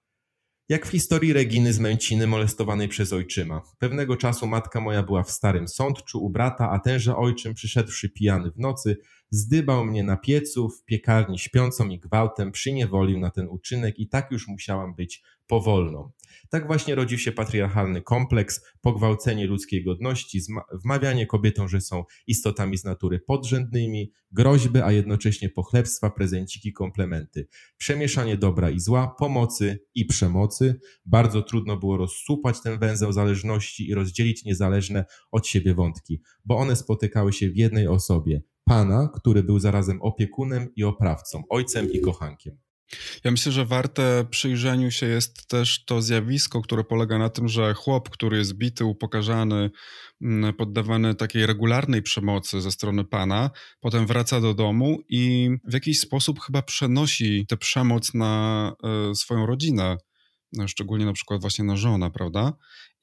jak 0.68 0.87
w 0.87 0.90
historii 0.90 1.33
Reginy 1.33 1.72
z 1.72 1.78
Męciny 1.78 2.26
molestowanej 2.26 2.88
przez 2.88 3.12
ojczyma. 3.12 3.62
Pewnego 3.78 4.16
czasu 4.16 4.46
matka 4.46 4.81
moja 4.81 5.02
była 5.02 5.22
w 5.22 5.31
starym 5.31 5.68
sądczu 5.68 6.24
u 6.24 6.31
brata, 6.31 6.70
a 6.70 6.78
tenże 6.78 7.16
ojczym 7.16 7.54
przyszedłszy 7.54 8.09
pijany 8.09 8.50
w 8.50 8.59
nocy, 8.59 8.96
zdybał 9.30 9.84
mnie 9.84 10.04
na 10.04 10.16
piecu 10.16 10.68
w 10.68 10.84
piekarni 10.84 11.38
śpiącą 11.38 11.88
i 11.88 11.98
gwałtem 11.98 12.52
przyniewolił 12.52 13.18
na 13.18 13.30
ten 13.30 13.48
uczynek 13.48 13.98
i 13.98 14.08
tak 14.08 14.32
już 14.32 14.48
musiałam 14.48 14.94
być 14.94 15.22
powolną. 15.46 16.10
Tak 16.50 16.66
właśnie 16.66 16.94
rodził 16.94 17.18
się 17.18 17.32
patriarchalny 17.32 18.02
kompleks, 18.02 18.60
pogwałcenie 18.80 19.46
ludzkiej 19.46 19.84
godności, 19.84 20.40
wmawianie 20.84 21.26
kobietom, 21.26 21.68
że 21.68 21.80
są 21.80 22.04
istotami 22.26 22.78
z 22.78 22.84
natury 22.84 23.20
podrzędnymi, 23.20 24.12
groźby, 24.32 24.80
a 24.80 24.92
jednocześnie 24.92 25.48
pochlebstwa, 25.48 26.10
prezenciki, 26.10 26.72
komplementy, 26.72 27.48
przemieszanie 27.78 28.36
dobra 28.36 28.70
i 28.70 28.80
zła, 28.80 29.14
pomocy 29.18 29.80
i 29.94 30.04
przemocy. 30.04 30.80
Bardzo 31.06 31.42
trudno 31.42 31.76
było 31.76 31.96
rozsupać 31.96 32.60
ten 32.60 32.78
węzeł 32.78 33.12
zależności 33.12 33.88
i 33.88 33.94
rozdzielić 33.94 34.44
niezależne 34.44 35.04
od 35.30 35.46
siebie 35.46 35.74
wątki, 35.74 36.22
bo 36.44 36.56
one 36.56 36.76
spotykały 36.76 37.32
się 37.32 37.50
w 37.50 37.56
jednej 37.56 37.88
osobie. 37.88 38.42
Pana, 38.68 39.09
który 39.14 39.42
był 39.42 39.59
zarazem 39.59 40.02
opiekunem 40.02 40.68
i 40.76 40.85
oprawcą, 40.85 41.42
ojcem 41.48 41.92
i 41.92 42.00
kochankiem. 42.00 42.59
Ja 43.24 43.31
myślę, 43.31 43.52
że 43.52 43.66
warte 43.66 44.24
przyjrzeniu 44.31 44.90
się 44.90 45.07
jest 45.07 45.46
też 45.46 45.85
to 45.85 46.02
zjawisko, 46.02 46.62
które 46.62 46.85
polega 46.85 47.18
na 47.18 47.28
tym, 47.28 47.48
że 47.48 47.74
chłop, 47.74 48.11
który 48.11 48.38
jest 48.38 48.54
bity, 48.54 48.85
upokarzany, 48.85 49.70
mm, 50.22 50.54
poddawany 50.54 51.14
takiej 51.14 51.46
regularnej 51.46 52.02
przemocy 52.02 52.61
ze 52.61 52.70
strony 52.70 53.04
pana, 53.04 53.50
potem 53.81 54.07
wraca 54.07 54.40
do 54.40 54.54
domu 54.54 54.98
i 55.09 55.50
w 55.64 55.72
jakiś 55.72 56.00
sposób 56.00 56.40
chyba 56.40 56.62
przenosi 56.62 57.46
tę 57.48 57.57
przemoc 57.57 58.14
na 58.14 58.72
e, 59.11 59.14
swoją 59.14 59.46
rodzinę, 59.46 59.96
szczególnie 60.66 61.04
na 61.04 61.12
przykład 61.12 61.40
właśnie 61.40 61.64
na 61.64 61.76
żonę, 61.76 62.11
prawda? 62.11 62.52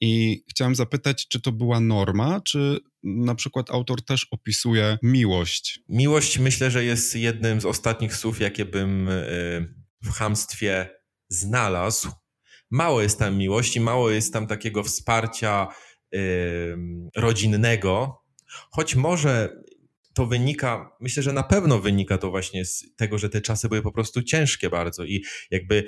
I 0.00 0.42
chciałem 0.50 0.74
zapytać, 0.74 1.28
czy 1.28 1.40
to 1.40 1.52
była 1.52 1.80
norma, 1.80 2.40
czy 2.40 2.78
na 3.02 3.34
przykład 3.34 3.70
autor 3.70 4.04
też 4.04 4.26
opisuje 4.30 4.98
miłość? 5.02 5.80
Miłość 5.88 6.38
myślę, 6.38 6.70
że 6.70 6.84
jest 6.84 7.16
jednym 7.16 7.60
z 7.60 7.64
ostatnich 7.64 8.16
słów, 8.16 8.40
jakie 8.40 8.64
bym 8.64 9.08
e, 9.08 9.12
w 10.02 10.10
hamstwie 10.10 10.90
znalazł. 11.28 12.10
Mało 12.70 13.02
jest 13.02 13.18
tam 13.18 13.36
miłości, 13.36 13.80
mało 13.80 14.10
jest 14.10 14.32
tam 14.32 14.46
takiego 14.46 14.82
wsparcia 14.82 15.68
rodzinnego, 17.16 18.22
choć 18.70 18.96
może 18.96 19.62
to 20.16 20.26
wynika, 20.26 20.96
myślę, 21.00 21.22
że 21.22 21.32
na 21.32 21.42
pewno 21.42 21.78
wynika 21.78 22.18
to 22.18 22.30
właśnie 22.30 22.64
z 22.64 22.84
tego, 22.96 23.18
że 23.18 23.30
te 23.30 23.40
czasy 23.40 23.68
były 23.68 23.82
po 23.82 23.92
prostu 23.92 24.22
ciężkie 24.22 24.70
bardzo 24.70 25.04
i 25.04 25.24
jakby, 25.50 25.84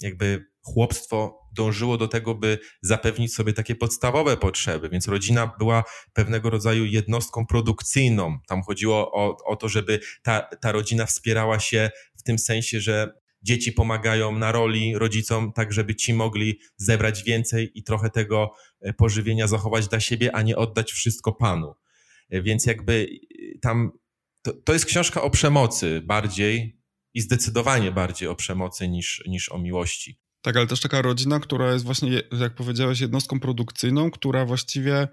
jakby 0.00 0.46
chłopstwo 0.62 1.38
dążyło 1.52 1.96
do 1.96 2.08
tego, 2.08 2.34
by 2.34 2.58
zapewnić 2.82 3.34
sobie 3.34 3.52
takie 3.52 3.74
podstawowe 3.74 4.36
potrzeby, 4.36 4.88
więc 4.88 5.08
rodzina 5.08 5.52
była 5.58 5.84
pewnego 6.12 6.50
rodzaju 6.50 6.84
jednostką 6.84 7.46
produkcyjną. 7.46 8.38
Tam 8.48 8.62
chodziło 8.62 9.12
o, 9.12 9.36
o 9.44 9.56
to, 9.56 9.68
żeby 9.68 10.00
ta, 10.22 10.40
ta 10.40 10.72
rodzina 10.72 11.06
wspierała 11.06 11.60
się 11.60 11.90
w 12.16 12.22
tym 12.22 12.38
sensie, 12.38 12.80
że 12.80 13.12
dzieci 13.42 13.72
pomagają 13.72 14.38
na 14.38 14.52
roli 14.52 14.98
rodzicom, 14.98 15.52
tak 15.52 15.72
żeby 15.72 15.94
ci 15.94 16.14
mogli 16.14 16.60
zebrać 16.76 17.22
więcej 17.22 17.70
i 17.74 17.82
trochę 17.82 18.10
tego 18.10 18.52
e, 18.80 18.92
pożywienia 18.92 19.46
zachować 19.46 19.88
dla 19.88 20.00
siebie, 20.00 20.36
a 20.36 20.42
nie 20.42 20.56
oddać 20.56 20.92
wszystko 20.92 21.32
panu. 21.32 21.74
E, 22.30 22.42
więc 22.42 22.66
jakby 22.66 23.08
e, 23.54 23.58
tam 23.58 23.90
to, 24.42 24.52
to 24.52 24.72
jest 24.72 24.84
książka 24.84 25.22
o 25.22 25.30
przemocy 25.30 26.02
bardziej 26.04 26.78
i 27.14 27.20
zdecydowanie 27.20 27.92
bardziej 27.92 28.28
o 28.28 28.34
przemocy 28.34 28.88
niż, 28.88 29.22
niż 29.26 29.52
o 29.52 29.58
miłości. 29.58 30.18
Tak, 30.42 30.56
ale 30.56 30.66
też 30.66 30.80
taka 30.80 31.02
rodzina, 31.02 31.40
która 31.40 31.72
jest 31.72 31.84
właśnie, 31.84 32.22
jak 32.40 32.54
powiedziałeś, 32.54 33.00
jednostką 33.00 33.40
produkcyjną, 33.40 34.10
która 34.10 34.44
właściwie 34.44 35.08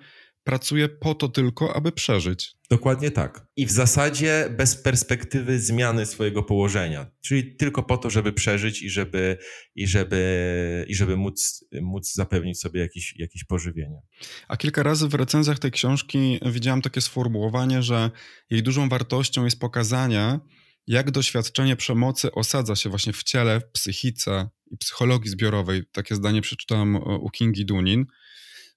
pracuje 0.45 0.89
po 0.89 1.15
to 1.15 1.29
tylko, 1.29 1.75
aby 1.75 1.91
przeżyć. 1.91 2.55
Dokładnie 2.69 3.12
tak. 3.12 3.47
I 3.55 3.65
w 3.65 3.71
zasadzie 3.71 4.49
bez 4.58 4.75
perspektywy 4.75 5.60
zmiany 5.60 6.05
swojego 6.05 6.43
położenia. 6.43 7.12
Czyli 7.21 7.55
tylko 7.55 7.84
po 7.84 7.97
to, 7.97 8.10
żeby 8.10 8.34
przeżyć 8.34 8.81
i 8.81 8.89
żeby, 8.89 9.38
i 9.75 9.88
żeby, 9.88 10.86
i 10.88 10.95
żeby 10.95 11.17
móc, 11.17 11.65
móc 11.81 12.13
zapewnić 12.13 12.60
sobie 12.60 12.79
jakieś, 12.79 13.19
jakieś 13.19 13.43
pożywienie. 13.43 14.01
A 14.47 14.58
kilka 14.58 14.84
razy 14.84 15.08
w 15.08 15.13
recenzjach 15.13 15.60
tej 15.60 15.71
książki 15.71 16.39
widziałem 16.45 16.81
takie 16.81 17.01
sformułowanie, 17.01 17.84
że 17.84 18.12
jej 18.49 18.63
dużą 18.63 18.89
wartością 18.89 19.45
jest 19.45 19.60
pokazanie, 19.60 20.39
jak 20.88 21.12
doświadczenie 21.12 21.75
przemocy 21.75 22.31
osadza 22.31 22.75
się 22.75 22.89
właśnie 22.89 23.13
w 23.13 23.23
ciele, 23.23 23.60
w 23.60 23.71
psychice 23.71 24.49
i 24.71 24.77
psychologii 24.77 25.29
zbiorowej. 25.29 25.84
Takie 25.91 26.15
zdanie 26.15 26.41
przeczytałem 26.41 26.95
u 26.95 27.29
Kingi 27.29 27.65
Dunin. 27.65 28.05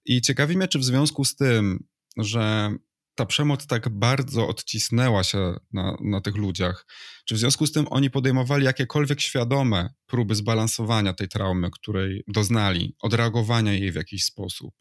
I 0.08 0.20
ciekawi 0.20 0.56
mnie, 0.56 0.68
czy 0.68 0.78
w 0.78 0.84
związku 0.84 1.24
z 1.24 1.36
tym, 1.36 1.84
że 2.16 2.72
ta 3.14 3.26
przemoc 3.26 3.66
tak 3.66 3.88
bardzo 3.88 4.48
odcisnęła 4.48 5.24
się 5.24 5.54
na, 5.72 5.96
na 6.00 6.20
tych 6.20 6.36
ludziach, 6.36 6.86
czy 7.26 7.34
w 7.34 7.38
związku 7.38 7.66
z 7.66 7.72
tym 7.72 7.86
oni 7.90 8.10
podejmowali 8.10 8.64
jakiekolwiek 8.64 9.20
świadome 9.20 9.94
próby 10.06 10.34
zbalansowania 10.34 11.12
tej 11.12 11.28
traumy, 11.28 11.70
której 11.70 12.24
doznali, 12.28 12.96
odreagowania 13.00 13.72
jej 13.72 13.92
w 13.92 13.94
jakiś 13.94 14.24
sposób? 14.24 14.74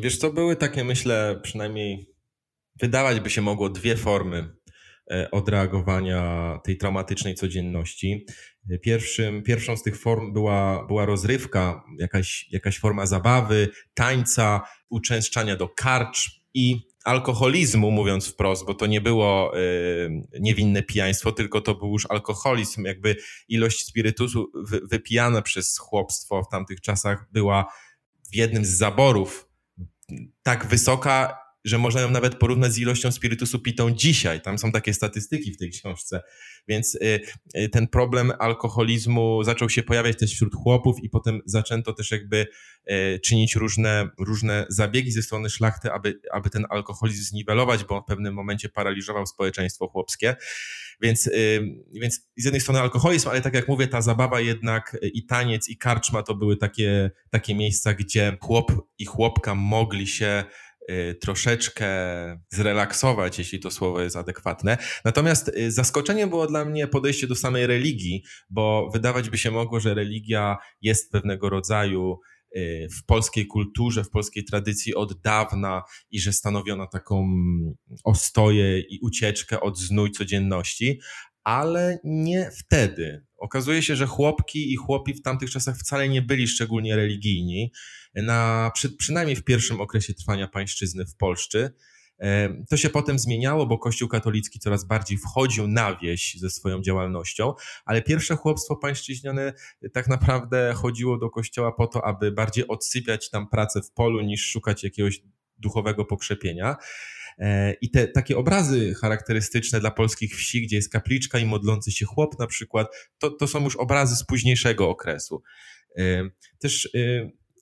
Wiesz, 0.00 0.18
to 0.18 0.32
były 0.32 0.56
takie, 0.56 0.84
myślę, 0.84 1.40
przynajmniej 1.42 2.10
wydawać 2.80 3.20
by 3.20 3.30
się 3.30 3.42
mogło 3.42 3.70
dwie 3.70 3.96
formy 3.96 4.56
odreagowania 5.32 6.58
tej 6.64 6.76
traumatycznej 6.76 7.34
codzienności. 7.34 8.26
Pierwszym, 8.82 9.42
pierwszą 9.42 9.76
z 9.76 9.82
tych 9.82 9.98
form 9.98 10.32
była, 10.32 10.86
była 10.86 11.06
rozrywka, 11.06 11.84
jakaś, 11.98 12.46
jakaś 12.50 12.78
forma 12.78 13.06
zabawy, 13.06 13.68
tańca, 13.94 14.62
uczęszczania 14.88 15.56
do 15.56 15.68
karcz 15.68 16.40
i 16.54 16.88
alkoholizmu, 17.04 17.90
mówiąc 17.90 18.28
wprost, 18.28 18.66
bo 18.66 18.74
to 18.74 18.86
nie 18.86 19.00
było 19.00 19.58
y, 19.58 20.22
niewinne 20.40 20.82
pijaństwo, 20.82 21.32
tylko 21.32 21.60
to 21.60 21.74
był 21.74 21.92
już 21.92 22.06
alkoholizm. 22.10 22.84
Jakby 22.84 23.16
ilość 23.48 23.86
spirytusu 23.86 24.50
wy, 24.54 24.80
wypijana 24.90 25.42
przez 25.42 25.78
chłopstwo 25.78 26.42
w 26.42 26.48
tamtych 26.48 26.80
czasach 26.80 27.26
była 27.32 27.72
w 28.32 28.34
jednym 28.34 28.64
z 28.64 28.68
zaborów 28.68 29.48
tak 30.42 30.66
wysoka, 30.66 31.38
że 31.66 31.78
można 31.78 32.00
ją 32.00 32.10
nawet 32.10 32.34
porównać 32.34 32.72
z 32.72 32.78
ilością 32.78 33.12
spirytusu 33.12 33.58
pitą 33.58 33.90
dzisiaj. 33.90 34.40
Tam 34.40 34.58
są 34.58 34.72
takie 34.72 34.94
statystyki 34.94 35.52
w 35.52 35.56
tej 35.56 35.70
książce. 35.70 36.22
Więc 36.68 36.94
y, 36.94 37.20
y, 37.56 37.68
ten 37.68 37.88
problem 37.88 38.32
alkoholizmu 38.38 39.44
zaczął 39.44 39.70
się 39.70 39.82
pojawiać 39.82 40.18
też 40.18 40.32
wśród 40.32 40.54
chłopów 40.54 40.96
i 41.02 41.10
potem 41.10 41.40
zaczęto 41.46 41.92
też 41.92 42.10
jakby 42.10 42.46
y, 42.90 43.20
czynić 43.24 43.54
różne, 43.54 44.08
różne 44.18 44.66
zabiegi 44.68 45.10
ze 45.10 45.22
strony 45.22 45.50
szlachty, 45.50 45.92
aby, 45.92 46.20
aby 46.32 46.50
ten 46.50 46.66
alkoholizm 46.70 47.22
zniwelować, 47.22 47.84
bo 47.84 48.00
w 48.00 48.04
pewnym 48.04 48.34
momencie 48.34 48.68
paraliżował 48.68 49.26
społeczeństwo 49.26 49.88
chłopskie. 49.88 50.36
Więc, 51.00 51.30
więc 51.92 52.28
z 52.36 52.44
jednej 52.44 52.60
strony 52.60 52.80
alkoholizm, 52.80 53.28
ale 53.28 53.40
tak 53.40 53.54
jak 53.54 53.68
mówię, 53.68 53.88
ta 53.88 54.02
zabawa 54.02 54.40
jednak 54.40 54.96
i 55.02 55.26
taniec, 55.26 55.68
i 55.68 55.76
karczma 55.76 56.22
to 56.22 56.34
były 56.34 56.56
takie, 56.56 57.10
takie 57.30 57.54
miejsca, 57.54 57.94
gdzie 57.94 58.36
chłop 58.40 58.72
i 58.98 59.04
chłopka 59.04 59.54
mogli 59.54 60.06
się 60.06 60.44
troszeczkę 61.20 61.86
zrelaksować, 62.48 63.38
jeśli 63.38 63.60
to 63.60 63.70
słowo 63.70 64.00
jest 64.00 64.16
adekwatne. 64.16 64.78
Natomiast 65.04 65.48
y, 65.48 65.72
zaskoczeniem 65.72 66.30
było 66.30 66.46
dla 66.46 66.64
mnie 66.64 66.86
podejście 66.86 67.26
do 67.26 67.34
samej 67.34 67.66
religii, 67.66 68.22
bo 68.50 68.90
wydawać 68.92 69.30
by 69.30 69.38
się 69.38 69.50
mogło, 69.50 69.80
że 69.80 69.94
religia 69.94 70.56
jest 70.80 71.12
pewnego 71.12 71.50
rodzaju 71.50 72.18
y, 72.56 72.88
w 72.98 73.04
polskiej 73.06 73.46
kulturze, 73.46 74.04
w 74.04 74.10
polskiej 74.10 74.44
tradycji 74.44 74.94
od 74.94 75.20
dawna 75.20 75.82
i 76.10 76.20
że 76.20 76.32
stanowi 76.32 76.70
ona 76.70 76.86
taką 76.86 77.28
ostoję 78.04 78.80
i 78.80 78.98
ucieczkę 79.02 79.60
od 79.60 79.78
znój 79.78 80.10
codzienności, 80.10 81.00
ale 81.44 81.98
nie 82.04 82.50
wtedy. 82.50 83.25
Okazuje 83.46 83.82
się, 83.82 83.96
że 83.96 84.06
chłopki 84.06 84.72
i 84.72 84.76
chłopi 84.76 85.14
w 85.14 85.22
tamtych 85.22 85.50
czasach 85.50 85.78
wcale 85.78 86.08
nie 86.08 86.22
byli 86.22 86.48
szczególnie 86.48 86.96
religijni, 86.96 87.72
na, 88.14 88.70
przy, 88.74 88.96
przynajmniej 88.96 89.36
w 89.36 89.44
pierwszym 89.44 89.80
okresie 89.80 90.14
trwania 90.14 90.48
pańszczyzny 90.48 91.06
w 91.06 91.16
Polsce. 91.16 91.70
To 92.70 92.76
się 92.76 92.90
potem 92.90 93.18
zmieniało, 93.18 93.66
bo 93.66 93.78
Kościół 93.78 94.08
katolicki 94.08 94.58
coraz 94.58 94.84
bardziej 94.84 95.18
wchodził 95.18 95.68
na 95.68 95.96
wieś 95.96 96.36
ze 96.38 96.50
swoją 96.50 96.82
działalnością, 96.82 97.54
ale 97.84 98.02
pierwsze 98.02 98.36
chłopstwo 98.36 98.76
pańszczyźniane 98.76 99.52
tak 99.92 100.08
naprawdę 100.08 100.72
chodziło 100.76 101.18
do 101.18 101.30
kościoła 101.30 101.72
po 101.72 101.86
to, 101.86 102.04
aby 102.04 102.32
bardziej 102.32 102.68
odsypiać 102.68 103.30
tam 103.30 103.48
pracę 103.48 103.82
w 103.82 103.90
polu 103.90 104.20
niż 104.20 104.50
szukać 104.50 104.84
jakiegoś 104.84 105.22
duchowego 105.58 106.04
pokrzepienia. 106.04 106.76
E, 107.38 107.72
I 107.80 107.90
te 107.90 108.08
takie 108.08 108.36
obrazy 108.36 108.94
charakterystyczne 108.94 109.80
dla 109.80 109.90
polskich 109.90 110.36
wsi, 110.36 110.62
gdzie 110.62 110.76
jest 110.76 110.92
kapliczka 110.92 111.38
i 111.38 111.44
modlący 111.44 111.92
się 111.92 112.06
chłop 112.06 112.38
na 112.38 112.46
przykład, 112.46 112.86
to, 113.18 113.30
to 113.30 113.46
są 113.46 113.64
już 113.64 113.76
obrazy 113.76 114.16
z 114.16 114.24
późniejszego 114.24 114.88
okresu. 114.88 115.42
E, 115.98 116.22
też 116.58 116.88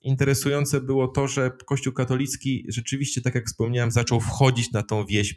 interesujące 0.03 0.81
było 0.81 1.07
to, 1.07 1.27
że 1.27 1.51
Kościół 1.65 1.93
katolicki 1.93 2.65
rzeczywiście, 2.69 3.21
tak 3.21 3.35
jak 3.35 3.45
wspomniałem, 3.45 3.91
zaczął 3.91 4.19
wchodzić 4.19 4.71
na 4.71 4.83
tą 4.83 5.05
wieś 5.05 5.35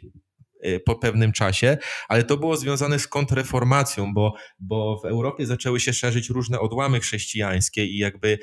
po 0.85 0.95
pewnym 0.95 1.31
czasie, 1.31 1.77
ale 2.07 2.23
to 2.23 2.37
było 2.37 2.57
związane 2.57 2.99
z 2.99 3.07
kontrreformacją, 3.07 4.13
bo, 4.13 4.33
bo 4.59 4.99
w 5.03 5.05
Europie 5.05 5.45
zaczęły 5.45 5.79
się 5.79 5.93
szerzyć 5.93 6.29
różne 6.29 6.59
odłamy 6.59 6.99
chrześcijańskie 6.99 7.85
i 7.85 7.97
jakby 7.97 8.39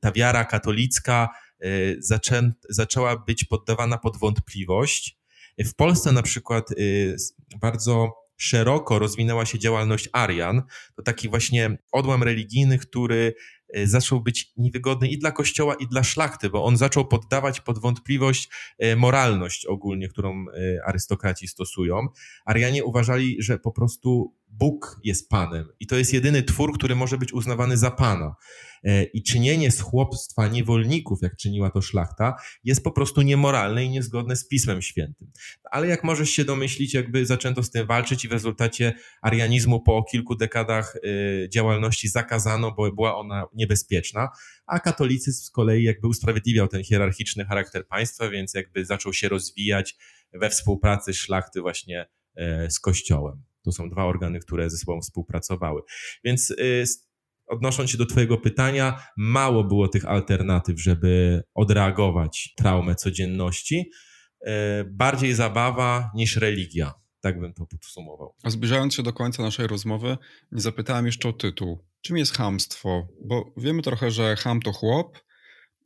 ta 0.00 0.12
wiara 0.12 0.44
katolicka 0.44 1.28
zaczę, 1.98 2.52
zaczęła 2.68 3.16
być 3.16 3.44
poddawana 3.44 3.98
pod 3.98 4.16
wątpliwość. 4.16 5.18
W 5.58 5.74
Polsce 5.74 6.12
na 6.12 6.22
przykład 6.22 6.68
bardzo 7.60 8.14
szeroko 8.36 8.98
rozwinęła 8.98 9.46
się 9.46 9.58
działalność 9.58 10.08
Arian. 10.12 10.62
To 10.96 11.02
taki 11.02 11.28
właśnie 11.28 11.78
odłam 11.92 12.22
religijny, 12.22 12.78
który 12.78 13.34
E, 13.74 13.86
zaczął 13.86 14.20
być 14.20 14.52
niewygodny 14.56 15.08
i 15.08 15.18
dla 15.18 15.32
kościoła, 15.32 15.74
i 15.74 15.86
dla 15.86 16.04
szlachty, 16.04 16.50
bo 16.50 16.64
on 16.64 16.76
zaczął 16.76 17.08
poddawać 17.08 17.60
pod 17.60 17.78
wątpliwość 17.78 18.48
moralność 18.96 19.66
ogólnie, 19.66 20.08
którą 20.08 20.44
arystokraci 20.84 21.48
stosują. 21.48 22.06
Arianie 22.44 22.84
uważali, 22.84 23.36
że 23.42 23.58
po 23.58 23.72
prostu 23.72 24.34
Bóg 24.50 25.00
jest 25.04 25.28
Panem 25.28 25.68
i 25.80 25.86
to 25.86 25.96
jest 25.96 26.12
jedyny 26.12 26.42
twór, 26.42 26.78
który 26.78 26.96
może 26.96 27.18
być 27.18 27.32
uznawany 27.32 27.76
za 27.76 27.90
Pana. 27.90 28.34
E, 28.84 29.04
I 29.04 29.22
czynienie 29.22 29.70
z 29.70 29.80
chłopstwa 29.80 30.48
niewolników, 30.48 31.18
jak 31.22 31.36
czyniła 31.36 31.70
to 31.70 31.82
szlachta, 31.82 32.34
jest 32.64 32.84
po 32.84 32.90
prostu 32.90 33.22
niemoralne 33.22 33.84
i 33.84 33.90
niezgodne 33.90 34.36
z 34.36 34.48
Pismem 34.48 34.82
Świętym. 34.82 35.30
Ale 35.70 35.86
jak 35.86 36.04
możesz 36.04 36.30
się 36.30 36.44
domyślić, 36.44 36.94
jakby 36.94 37.26
zaczęto 37.26 37.62
z 37.62 37.70
tym 37.70 37.86
walczyć 37.86 38.24
i 38.24 38.28
w 38.28 38.32
rezultacie 38.32 38.94
arianizmu 39.22 39.80
po 39.80 40.02
kilku 40.02 40.34
dekadach 40.34 40.96
e, 40.96 41.48
działalności 41.48 42.08
zakazano, 42.08 42.72
bo 42.72 42.92
była 42.92 43.16
ona 43.16 43.44
niebezpieczna, 43.54 44.28
a 44.66 44.80
katolicyzm 44.80 45.44
z 45.44 45.50
kolei 45.50 45.82
jakby 45.82 46.08
usprawiedliwiał 46.08 46.68
ten 46.68 46.84
hierarchiczny 46.84 47.44
charakter 47.44 47.86
państwa, 47.86 48.30
więc 48.30 48.54
jakby 48.54 48.84
zaczął 48.84 49.12
się 49.12 49.28
rozwijać 49.28 49.96
we 50.32 50.50
współpracy 50.50 51.14
szlachty 51.14 51.60
właśnie 51.60 52.06
e, 52.36 52.70
z 52.70 52.80
Kościołem. 52.80 53.42
To 53.64 53.72
są 53.72 53.90
dwa 53.90 54.04
organy, 54.04 54.40
które 54.40 54.70
ze 54.70 54.76
sobą 54.76 55.00
współpracowały. 55.00 55.82
Więc 56.24 56.50
y, 56.50 56.84
odnosząc 57.46 57.90
się 57.90 57.98
do 57.98 58.06
Twojego 58.06 58.38
pytania, 58.38 59.02
mało 59.16 59.64
było 59.64 59.88
tych 59.88 60.04
alternatyw, 60.04 60.80
żeby 60.80 61.42
odreagować 61.54 62.54
traumę 62.56 62.94
codzienności. 62.94 63.90
Y, 64.46 64.50
bardziej 64.90 65.34
zabawa 65.34 66.10
niż 66.14 66.36
religia. 66.36 66.92
Tak 67.20 67.40
bym 67.40 67.54
to 67.54 67.66
podsumował. 67.66 68.34
A 68.42 68.50
zbliżając 68.50 68.94
się 68.94 69.02
do 69.02 69.12
końca 69.12 69.42
naszej 69.42 69.66
rozmowy, 69.66 70.16
nie 70.52 70.60
zapytałem 70.60 71.06
jeszcze 71.06 71.28
o 71.28 71.32
tytuł. 71.32 71.84
Czym 72.00 72.16
jest 72.16 72.36
hamstwo? 72.36 73.08
Bo 73.24 73.52
wiemy 73.56 73.82
trochę, 73.82 74.10
że 74.10 74.36
ham 74.36 74.60
to 74.60 74.72
chłop, 74.72 75.18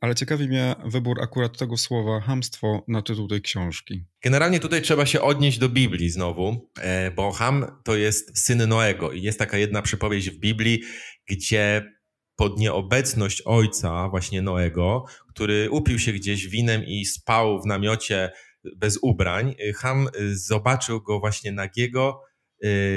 ale 0.02 0.14
ciekawi 0.14 0.48
mnie 0.48 0.74
wybór 0.84 1.22
akurat 1.22 1.58
tego 1.58 1.76
słowa 1.76 2.20
hamstwo 2.20 2.84
na 2.88 3.02
tytuł 3.02 3.28
tej 3.28 3.42
książki. 3.42 4.04
Generalnie 4.22 4.60
tutaj 4.60 4.82
trzeba 4.82 5.06
się 5.06 5.20
odnieść 5.20 5.58
do 5.58 5.68
Biblii 5.68 6.10
znowu, 6.10 6.70
e, 6.80 7.10
bo 7.10 7.32
Ham 7.32 7.66
to 7.84 7.96
jest 7.96 8.38
syn 8.38 8.68
Noego 8.68 9.12
i 9.12 9.22
jest 9.22 9.38
taka 9.38 9.58
jedna 9.58 9.82
przypowieść 9.82 10.30
w 10.30 10.38
Biblii, 10.38 10.82
gdzie 11.28 11.92
pod 12.36 12.58
nieobecność 12.58 13.42
ojca, 13.44 14.08
właśnie 14.08 14.42
Noego, 14.42 15.04
który 15.28 15.70
upił 15.70 15.98
się 15.98 16.12
gdzieś 16.12 16.48
winem 16.48 16.84
i 16.86 17.04
spał 17.04 17.62
w 17.62 17.66
namiocie 17.66 18.30
bez 18.76 18.98
ubrań, 19.02 19.54
e, 19.68 19.72
Ham 19.72 20.08
e, 20.08 20.10
zobaczył 20.34 21.02
go 21.02 21.20
właśnie 21.20 21.52
nagiego, 21.52 22.20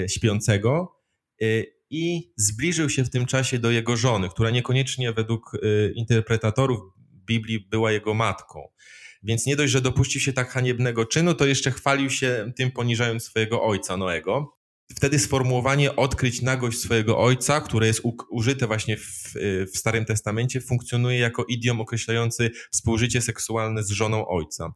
śpiącego 0.10 1.02
i 1.90 2.34
zbliżył 2.38 2.90
się 2.90 3.04
w 3.04 3.10
tym 3.10 3.26
czasie 3.26 3.60
do 3.60 3.72
jego 3.72 3.98
żony, 3.98 4.30
która 4.30 4.50
niekoniecznie 4.50 5.14
według 5.14 5.52
interpretatorów 5.96 6.95
Biblii 7.26 7.60
była 7.60 7.92
jego 7.92 8.14
matką. 8.14 8.68
Więc 9.24 9.46
nie 9.46 9.56
dość, 9.56 9.74
że 9.74 9.82
dopuścił 9.82 10.22
się 10.22 10.34
tak 10.34 10.50
haniebnego 10.50 11.06
czynu, 11.06 11.34
to 11.34 11.46
jeszcze 11.46 11.72
chwalił 11.72 12.10
się 12.10 12.52
tym, 12.56 12.72
poniżając 12.72 13.24
swojego 13.24 13.64
ojca 13.64 13.98
Noego. 13.98 14.56
Wtedy 14.96 15.20
sformułowanie 15.20 15.96
odkryć 15.96 16.42
nagość 16.42 16.80
swojego 16.80 17.20
ojca, 17.20 17.62
które 17.62 17.88
jest 17.88 18.02
użyte 18.30 18.68
właśnie 18.68 18.98
w, 18.98 19.34
w 19.74 19.78
Starym 19.78 20.06
Testamencie, 20.06 20.62
funkcjonuje 20.62 21.20
jako 21.20 21.46
idiom 21.50 21.82
określający 21.82 22.52
współżycie 22.72 23.22
seksualne 23.22 23.84
z 23.84 23.90
żoną 23.90 24.28
ojca. 24.28 24.74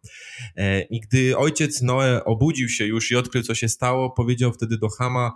E, 0.56 0.82
I 0.82 1.00
gdy 1.00 1.38
ojciec 1.38 1.82
Noe 1.82 2.24
obudził 2.26 2.70
się 2.70 2.86
już 2.86 3.12
i 3.12 3.16
odkrył, 3.16 3.44
co 3.44 3.56
się 3.56 3.70
stało, 3.70 4.12
powiedział 4.12 4.54
wtedy 4.54 4.78
do 4.78 4.90
Hama, 4.90 5.32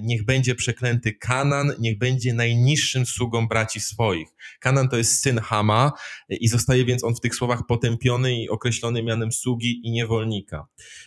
niech 0.00 0.24
będzie 0.24 0.54
przeklęty 0.54 1.12
Kanan, 1.12 1.72
niech 1.78 1.98
będzie 1.98 2.34
najniższym 2.34 3.06
sługą 3.06 3.48
braci 3.48 3.80
swoich. 3.80 4.28
Kanan 4.60 4.88
to 4.88 4.96
jest 4.96 5.22
syn 5.22 5.38
Hama 5.38 5.92
e, 6.30 6.36
i 6.36 6.48
zostaje 6.48 6.84
więc 6.84 7.04
on 7.04 7.14
w 7.14 7.20
tych 7.20 7.34
słowach 7.34 7.66
potępiony 7.66 8.42
i 8.42 8.48
określony 8.48 9.02
mianem 9.02 9.32
sługi 9.32 9.80
i 9.84 9.90
niewolnika. 9.90 10.66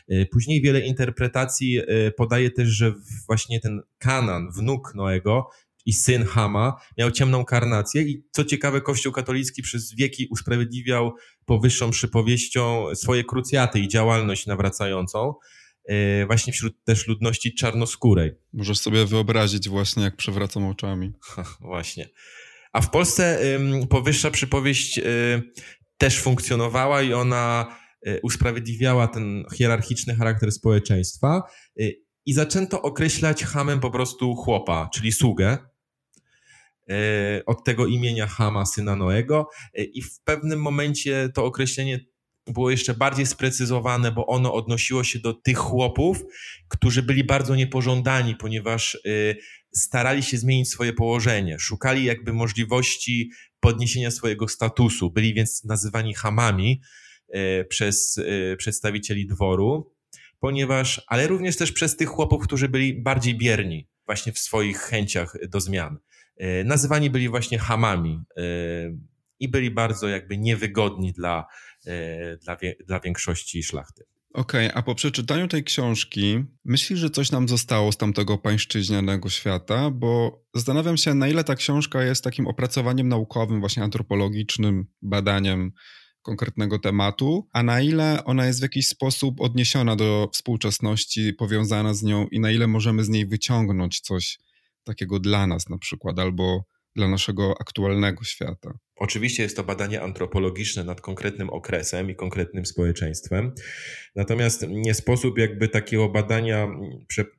E, 0.10 0.26
później 0.26 0.62
wiele 0.62 0.80
interpretacji 0.80 1.80
podaje 2.18 2.52
też, 2.52 2.70
że 2.70 2.94
właśnie 3.28 3.60
ten 3.60 3.82
Kanan, 3.98 4.52
wnuk 4.52 4.96
Noego, 4.96 5.50
i 5.86 5.94
syn 5.94 6.26
Hama 6.26 6.76
miał 6.98 7.12
ciemną 7.12 7.46
karnację 7.46 8.02
i 8.02 8.24
co 8.32 8.44
ciekawe 8.44 8.82
Kościół 8.82 9.12
katolicki 9.12 9.62
przez 9.62 9.96
wieki 9.96 10.28
usprawiedliwiał 10.32 11.14
powyższą 11.46 11.92
przypowieścią 11.92 12.86
swoje 12.96 13.24
krucjaty 13.24 13.80
i 13.80 13.88
działalność 13.88 14.46
nawracającą. 14.46 15.34
E, 15.86 16.26
właśnie 16.26 16.54
wśród 16.54 16.84
też 16.84 17.08
ludności 17.08 17.56
czarnoskórej. 17.56 18.32
Możesz 18.54 18.80
sobie 18.80 19.06
wyobrazić 19.06 19.70
właśnie, 19.70 20.04
jak 20.04 20.16
przewracam 20.16 20.66
oczami. 20.66 21.12
właśnie. 21.60 22.10
A 22.74 22.82
w 22.82 22.90
Polsce 22.90 23.40
powyższa 23.90 24.32
przypowieść 24.32 25.00
e, 25.00 25.04
też 25.98 26.20
funkcjonowała 26.20 27.02
i 27.02 27.14
ona 27.14 27.76
e, 28.06 28.22
usprawiedliwiała 28.22 29.08
ten 29.08 29.44
hierarchiczny 29.54 30.16
charakter 30.16 30.52
społeczeństwa 30.52 31.44
i 32.26 32.34
zaczęto 32.34 32.82
określać 32.82 33.44
hamem 33.44 33.80
po 33.80 33.92
prostu 33.92 34.36
chłopa, 34.36 34.90
czyli 34.94 35.12
sługę, 35.12 35.58
od 37.46 37.64
tego 37.64 37.88
imienia 37.88 38.28
Hama, 38.28 38.66
syna 38.66 38.96
Noego 38.96 39.50
i 39.74 40.02
w 40.02 40.20
pewnym 40.20 40.62
momencie 40.62 41.30
to 41.34 41.46
określenie 41.46 42.00
było 42.48 42.72
jeszcze 42.72 42.94
bardziej 42.94 43.26
sprecyzowane, 43.26 44.12
bo 44.12 44.28
ono 44.28 44.54
odnosiło 44.54 45.04
się 45.04 45.20
do 45.20 45.34
tych 45.34 45.58
chłopów, 45.58 46.24
którzy 46.68 47.04
byli 47.04 47.24
bardzo 47.24 47.56
niepożądani, 47.56 48.36
ponieważ 48.36 48.96
y, 49.06 49.38
starali 49.76 50.24
się 50.24 50.38
zmienić 50.38 50.70
swoje 50.70 50.94
położenie, 50.94 51.60
szukali 51.60 52.04
jakby 52.04 52.34
możliwości 52.34 53.32
podniesienia 53.60 54.12
swojego 54.12 54.48
statusu, 54.48 55.12
byli 55.12 55.34
więc 55.34 55.64
nazywani 55.64 56.14
hamami 56.14 56.82
y, 57.36 57.66
przez 57.70 58.18
y, 58.18 58.56
przedstawicieli 58.58 59.28
dworu, 59.28 59.94
ponieważ, 60.40 61.02
ale 61.08 61.28
również 61.28 61.58
też 61.58 61.72
przez 61.72 61.98
tych 61.98 62.10
chłopów, 62.10 62.44
którzy 62.44 62.70
byli 62.70 63.02
bardziej 63.02 63.38
bierni 63.38 63.88
właśnie 64.06 64.32
w 64.32 64.40
swoich 64.40 64.78
chęciach 64.78 65.50
do 65.50 65.60
zmian. 65.60 65.98
Nazywani 66.66 67.10
byli 67.10 67.30
właśnie 67.30 67.60
hamami 67.60 68.20
i 69.40 69.48
byli 69.50 69.72
bardzo 69.72 70.08
jakby 70.08 70.38
niewygodni 70.38 71.14
dla, 71.14 71.46
dla, 72.44 72.58
dla 72.88 73.00
większości 73.00 73.64
szlachty. 73.64 74.04
Okej, 74.34 74.68
okay, 74.68 74.78
a 74.78 74.82
po 74.82 74.96
przeczytaniu 74.96 75.48
tej 75.48 75.64
książki 75.64 76.44
myślisz, 76.66 77.00
że 77.00 77.10
coś 77.10 77.32
nam 77.32 77.48
zostało 77.48 77.92
z 77.92 77.98
tamtego 77.98 78.38
pańszczyźnianego 78.38 79.30
świata? 79.30 79.92
Bo 79.92 80.42
zastanawiam 80.54 80.98
się, 80.98 81.14
na 81.14 81.28
ile 81.28 81.44
ta 81.44 81.56
książka 81.56 82.04
jest 82.04 82.24
takim 82.24 82.48
opracowaniem 82.48 83.08
naukowym, 83.08 83.60
właśnie 83.60 83.84
antropologicznym, 83.84 84.86
badaniem 85.02 85.72
konkretnego 86.22 86.80
tematu, 86.80 87.48
a 87.54 87.64
na 87.64 87.82
ile 87.82 88.24
ona 88.26 88.46
jest 88.46 88.60
w 88.60 88.64
jakiś 88.64 88.88
sposób 88.88 89.42
odniesiona 89.42 89.96
do 89.96 90.30
współczesności, 90.34 91.34
powiązana 91.34 91.94
z 91.94 92.04
nią 92.04 92.28
i 92.28 92.40
na 92.40 92.52
ile 92.52 92.68
możemy 92.68 93.04
z 93.04 93.10
niej 93.10 93.26
wyciągnąć 93.26 94.00
coś 94.00 94.40
takiego 94.84 95.20
dla 95.20 95.48
nas 95.48 95.70
na 95.70 95.78
przykład, 95.78 96.20
albo 96.20 96.66
dla 96.96 97.08
naszego 97.08 97.56
aktualnego 97.60 98.24
świata. 98.24 98.74
Oczywiście 99.02 99.44
jest 99.44 99.56
to 99.56 99.64
badanie 99.64 100.02
antropologiczne 100.02 100.84
nad 100.84 101.02
konkretnym 101.02 101.50
okresem 101.50 102.10
i 102.10 102.16
konkretnym 102.16 102.66
społeczeństwem. 102.66 103.52
Natomiast 104.16 104.66
nie 104.70 104.94
sposób 104.94 105.38
jakby 105.38 105.68
takiego 105.68 106.10
badania, 106.10 106.68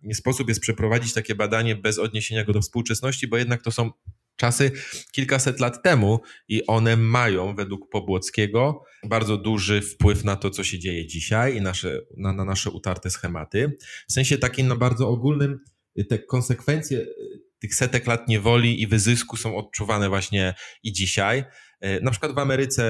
nie 0.02 0.14
sposób 0.14 0.48
jest 0.48 0.60
przeprowadzić 0.60 1.12
takie 1.12 1.34
badanie 1.34 1.76
bez 1.76 1.98
odniesienia 1.98 2.44
go 2.44 2.52
do 2.52 2.60
współczesności, 2.60 3.28
bo 3.28 3.36
jednak 3.36 3.62
to 3.62 3.70
są 3.70 3.90
czasy 4.36 4.70
kilkaset 5.12 5.60
lat 5.60 5.82
temu 5.82 6.20
i 6.48 6.66
one 6.66 6.96
mają 6.96 7.54
według 7.54 7.90
Pobłockiego 7.90 8.84
bardzo 9.08 9.36
duży 9.36 9.82
wpływ 9.82 10.24
na 10.24 10.36
to, 10.36 10.50
co 10.50 10.64
się 10.64 10.78
dzieje 10.78 11.06
dzisiaj 11.06 11.56
i 11.56 11.60
nasze, 11.60 12.00
na, 12.16 12.32
na 12.32 12.44
nasze 12.44 12.70
utarte 12.70 13.10
schematy. 13.10 13.76
W 14.08 14.12
sensie 14.12 14.38
takim 14.38 14.68
no 14.68 14.76
bardzo 14.76 15.08
ogólnym 15.08 15.58
te 16.08 16.18
konsekwencje 16.18 17.06
tych 17.62 17.74
setek 17.74 18.06
lat 18.06 18.28
niewoli 18.28 18.82
i 18.82 18.86
wyzysku 18.86 19.36
są 19.36 19.56
odczuwane 19.56 20.08
właśnie 20.08 20.54
i 20.82 20.92
dzisiaj. 20.92 21.44
E, 21.80 22.00
na 22.00 22.10
przykład 22.10 22.34
w 22.34 22.38
Ameryce, 22.38 22.84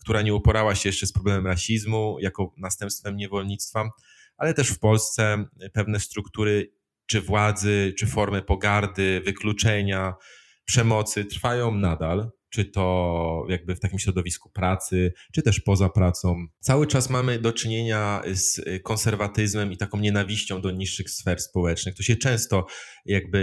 która 0.00 0.22
nie 0.22 0.34
uporała 0.34 0.74
się 0.74 0.88
jeszcze 0.88 1.06
z 1.06 1.12
problemem 1.12 1.46
rasizmu 1.46 2.16
jako 2.20 2.54
następstwem 2.56 3.16
niewolnictwa, 3.16 3.90
ale 4.36 4.54
też 4.54 4.68
w 4.68 4.78
Polsce 4.78 5.44
pewne 5.72 6.00
struktury 6.00 6.72
czy 7.06 7.20
władzy, 7.20 7.94
czy 7.98 8.06
formy 8.06 8.42
pogardy, 8.42 9.22
wykluczenia, 9.24 10.14
przemocy 10.64 11.24
trwają 11.24 11.74
nadal 11.74 12.30
czy 12.50 12.64
to 12.64 13.46
jakby 13.48 13.76
w 13.76 13.80
takim 13.80 13.98
środowisku 13.98 14.50
pracy, 14.50 15.12
czy 15.32 15.42
też 15.42 15.60
poza 15.60 15.88
pracą. 15.88 16.46
Cały 16.60 16.86
czas 16.86 17.10
mamy 17.10 17.38
do 17.38 17.52
czynienia 17.52 18.22
z 18.32 18.60
konserwatyzmem 18.82 19.72
i 19.72 19.76
taką 19.76 19.98
nienawiścią 19.98 20.60
do 20.60 20.70
niższych 20.70 21.10
sfer 21.10 21.40
społecznych. 21.40 21.94
To 21.94 22.02
się 22.02 22.16
często 22.16 22.66
jakby 23.06 23.40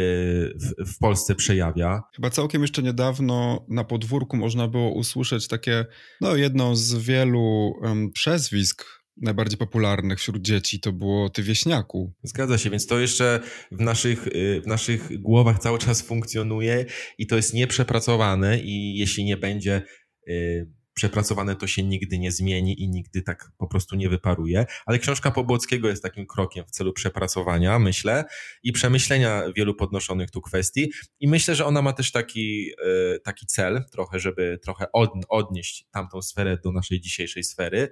w, 0.55 0.93
w 0.93 0.97
Polsce 0.97 1.35
przejawia. 1.35 2.01
Chyba 2.15 2.29
całkiem 2.29 2.61
jeszcze 2.61 2.83
niedawno 2.83 3.65
na 3.69 3.83
podwórku 3.83 4.37
można 4.37 4.67
było 4.67 4.93
usłyszeć 4.93 5.47
takie, 5.47 5.85
no 6.21 6.35
jedno 6.35 6.75
z 6.75 6.95
wielu 6.95 7.73
um, 7.81 8.11
przezwisk 8.11 8.96
najbardziej 9.21 9.57
popularnych 9.57 10.19
wśród 10.19 10.41
dzieci 10.41 10.79
to 10.79 10.91
było 10.91 11.29
Ty 11.29 11.43
Wieśniaku. 11.43 12.13
Zgadza 12.23 12.57
się, 12.57 12.69
więc 12.69 12.87
to 12.87 12.99
jeszcze 12.99 13.39
w 13.71 13.81
naszych, 13.81 14.27
y, 14.27 14.61
w 14.61 14.67
naszych 14.67 15.21
głowach 15.21 15.59
cały 15.59 15.79
czas 15.79 16.01
funkcjonuje 16.01 16.85
i 17.17 17.27
to 17.27 17.35
jest 17.35 17.53
nieprzepracowane 17.53 18.59
i 18.59 18.97
jeśli 18.97 19.23
nie 19.23 19.37
będzie 19.37 19.81
y, 20.27 20.77
przepracowane, 20.97 21.55
to 21.55 21.67
się 21.67 21.83
nigdy 21.83 22.19
nie 22.19 22.31
zmieni 22.31 22.81
i 22.81 22.89
nigdy 22.89 23.21
tak 23.21 23.51
po 23.57 23.67
prostu 23.67 23.95
nie 23.95 24.09
wyparuje. 24.09 24.65
Ale 24.85 24.99
książka 24.99 25.31
Pobłockiego 25.31 25.89
jest 25.89 26.03
takim 26.03 26.27
krokiem 26.27 26.65
w 26.65 26.71
celu 26.71 26.93
przepracowania, 26.93 27.79
myślę, 27.79 28.23
i 28.63 28.71
przemyślenia 28.71 29.43
wielu 29.55 29.75
podnoszonych 29.75 30.31
tu 30.31 30.41
kwestii. 30.41 30.91
I 31.19 31.27
myślę, 31.27 31.55
że 31.55 31.65
ona 31.65 31.81
ma 31.81 31.93
też 31.93 32.11
taki, 32.11 32.71
y, 33.15 33.19
taki 33.23 33.45
cel, 33.45 33.83
trochę, 33.91 34.19
żeby 34.19 34.59
trochę 34.63 34.85
odnieść 35.29 35.87
tamtą 35.91 36.21
sferę 36.21 36.57
do 36.63 36.71
naszej 36.71 37.01
dzisiejszej 37.01 37.43
sfery 37.43 37.91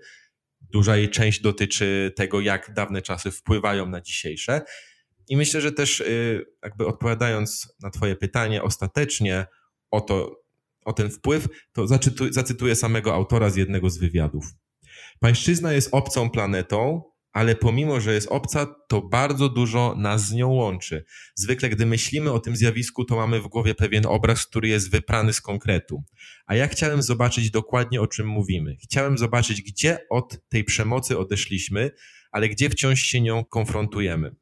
Duża 0.72 0.98
jej 0.98 1.10
część 1.10 1.42
dotyczy 1.42 2.14
tego, 2.16 2.42
jak 2.42 2.74
dawne 2.74 3.02
czasy 3.02 3.32
wpływają 3.32 3.86
na 3.86 4.02
dzisiejsze. 4.02 4.62
I 5.28 5.38
myślę, 5.38 5.62
że 5.62 5.72
też 5.72 6.00
y, 6.00 6.46
jakby 6.64 6.88
odpowiadając 6.88 7.76
na 7.82 7.90
Twoje 7.90 8.16
pytanie 8.16 8.64
ostatecznie 8.64 9.46
o, 9.92 10.02
to, 10.02 10.42
o 10.86 10.94
ten 10.94 11.10
wpływ, 11.10 11.48
to 11.74 11.88
zacytuję 12.32 12.76
samego 12.76 13.14
autora 13.14 13.50
z 13.50 13.56
jednego 13.56 13.90
z 13.90 13.98
wywiadów. 13.98 14.46
Pańszczyzna 15.20 15.74
jest 15.74 15.90
obcą 15.92 16.30
planetą, 16.30 17.04
ale 17.36 17.56
pomimo, 17.56 18.02
że 18.02 18.14
jest 18.14 18.28
obca, 18.28 18.76
to 18.88 19.02
bardzo 19.02 19.50
dużo 19.50 19.96
nas 19.98 20.28
z 20.28 20.34
nią 20.34 20.50
łączy. 20.50 21.06
Zwykle, 21.36 21.70
gdy 21.70 21.86
myślimy 21.86 22.32
o 22.32 22.40
tym 22.40 22.56
zjawisku, 22.56 23.06
to 23.06 23.16
mamy 23.16 23.42
w 23.42 23.48
głowie 23.48 23.76
pewien 23.76 24.06
obraz, 24.06 24.46
który 24.46 24.68
jest 24.68 24.92
wyprany 24.92 25.34
z 25.34 25.42
konkretu. 25.42 26.04
A 26.46 26.56
ja 26.56 26.68
chciałem 26.68 27.02
zobaczyć 27.02 27.52
dokładnie, 27.52 28.02
o 28.02 28.08
czym 28.08 28.28
mówimy. 28.28 28.76
Chciałem 28.84 29.18
zobaczyć, 29.18 29.62
gdzie 29.62 29.98
od 30.10 30.50
tej 30.50 30.64
przemocy 30.64 31.18
odeszliśmy, 31.18 31.92
ale 32.32 32.50
gdzie 32.50 32.70
wciąż 32.70 33.00
się 33.00 33.22
nią 33.22 33.46
konfrontujemy. 33.46 34.36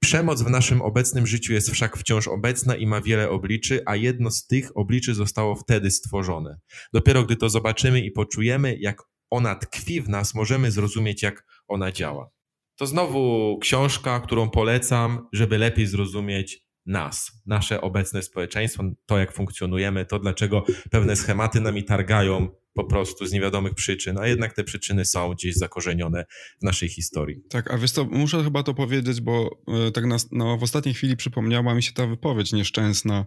Przemoc 0.00 0.42
w 0.42 0.50
naszym 0.50 0.82
obecnym 0.82 1.26
życiu 1.26 1.52
jest 1.52 1.70
wszak 1.70 1.96
wciąż 1.96 2.28
obecna 2.28 2.76
i 2.76 2.86
ma 2.86 3.00
wiele 3.00 3.30
obliczy, 3.30 3.82
a 3.86 3.96
jedno 3.96 4.30
z 4.30 4.46
tych 4.46 4.76
obliczy 4.76 5.14
zostało 5.14 5.54
wtedy 5.54 5.90
stworzone. 5.90 6.58
Dopiero 6.92 7.24
gdy 7.24 7.36
to 7.36 7.48
zobaczymy 7.48 8.00
i 8.00 8.10
poczujemy, 8.10 8.76
jak 8.80 9.02
ona 9.30 9.54
tkwi 9.54 10.00
w 10.00 10.08
nas, 10.08 10.34
możemy 10.34 10.70
zrozumieć, 10.70 11.22
jak 11.22 11.46
ona 11.68 11.92
działa. 11.92 12.30
To 12.76 12.86
znowu 12.86 13.58
książka, 13.62 14.20
którą 14.20 14.50
polecam, 14.50 15.28
żeby 15.32 15.58
lepiej 15.58 15.86
zrozumieć 15.86 16.66
nas, 16.86 17.32
nasze 17.46 17.80
obecne 17.80 18.22
społeczeństwo, 18.22 18.84
to 19.06 19.18
jak 19.18 19.32
funkcjonujemy, 19.32 20.06
to 20.06 20.18
dlaczego 20.18 20.64
pewne 20.90 21.16
schematy 21.16 21.60
nami 21.60 21.84
targają 21.84 22.48
po 22.74 22.84
prostu 22.84 23.26
z 23.26 23.32
niewiadomych 23.32 23.74
przyczyn, 23.74 24.18
a 24.18 24.26
jednak 24.26 24.52
te 24.52 24.64
przyczyny 24.64 25.04
są 25.04 25.30
gdzieś 25.34 25.54
zakorzenione 25.54 26.24
w 26.60 26.64
naszej 26.64 26.88
historii. 26.88 27.42
Tak, 27.48 27.70
a 27.70 27.78
wiesz 27.78 27.90
co, 27.90 28.04
muszę 28.04 28.44
chyba 28.44 28.62
to 28.62 28.74
powiedzieć, 28.74 29.20
bo 29.20 29.50
y, 29.88 29.92
tak 29.92 30.06
na, 30.06 30.16
no, 30.32 30.58
w 30.58 30.62
ostatniej 30.62 30.94
chwili 30.94 31.16
przypomniała 31.16 31.74
mi 31.74 31.82
się 31.82 31.92
ta 31.92 32.06
wypowiedź 32.06 32.52
nieszczęsna 32.52 33.26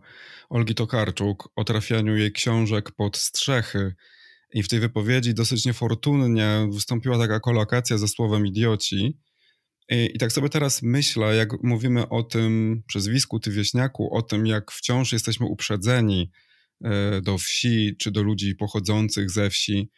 Olgi 0.49 0.75
Tokarczuk 0.75 1.49
o 1.55 1.63
trafianiu 1.63 2.17
jej 2.17 2.31
książek 2.31 2.91
pod 2.91 3.17
strzechy 3.17 3.95
i 4.53 4.63
w 4.63 4.67
tej 4.67 4.79
wypowiedzi 4.79 5.33
dosyć 5.33 5.65
niefortunnie 5.65 6.67
wystąpiła 6.71 7.17
taka 7.17 7.39
kolokacja 7.39 7.97
ze 7.97 8.07
słowem 8.07 8.47
idioci. 8.47 9.17
I, 9.89 10.09
I, 10.15 10.19
tak 10.19 10.31
sobie 10.31 10.49
teraz 10.49 10.81
myślę, 10.81 11.35
jak 11.35 11.63
mówimy 11.63 12.09
o 12.09 12.23
tym 12.23 12.83
przezwisku 12.87 13.39
ty 13.39 13.51
wieśniaku, 13.51 14.15
o 14.15 14.21
tym, 14.21 14.47
jak 14.47 14.71
wciąż 14.71 15.13
jesteśmy 15.13 15.45
uprzedzeni 15.45 16.31
e, 16.83 17.21
do 17.21 17.37
wsi, 17.37 17.95
czy 17.99 18.11
do 18.11 18.23
ludzi 18.23 18.55
pochodzących 18.55 19.31
ze 19.31 19.49
wsi, 19.49 19.89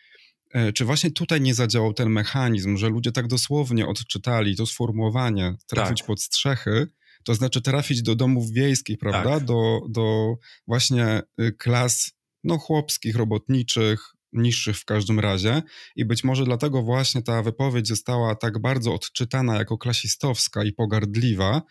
e, 0.54 0.74
czy 0.74 0.86
właśnie 0.86 1.12
tutaj 1.12 1.42
nie 1.42 1.54
zadziałał 1.54 1.94
ten 1.94 2.10
mechanizm, 2.10 2.78
że 2.78 2.90
ludzie 2.90 3.12
tak 3.12 3.28
dosłownie 3.28 3.88
odczytali 3.88 4.56
to 4.56 4.66
sformułowanie, 4.66 5.56
trafić 5.68 5.98
tak. 5.98 6.08
pod 6.08 6.22
strzechy, 6.22 6.88
to 7.24 7.36
znaczy 7.36 7.62
trafić 7.62 8.02
do 8.02 8.16
domów 8.16 8.52
wiejskich, 8.52 8.98
prawda? 8.98 9.34
Tak. 9.40 9.46
Do, 9.46 9.82
do 9.90 10.36
właśnie 10.68 11.22
y, 11.42 11.52
klas 11.52 12.12
no, 12.44 12.58
chłopskich, 12.58 13.16
robotniczych, 13.16 14.16
niższych 14.34 14.78
w 14.78 14.86
każdym 14.86 15.20
razie. 15.20 15.62
I 15.96 16.06
być 16.06 16.24
może 16.24 16.46
dlatego 16.46 16.82
właśnie 16.82 17.22
ta 17.22 17.44
wypowiedź 17.44 17.88
została 17.88 18.36
tak 18.36 18.60
bardzo 18.60 18.94
odczytana 18.94 19.56
jako 19.56 19.78
klasistowska 19.78 20.64
i 20.64 20.74
pogardliwa, 20.74 21.62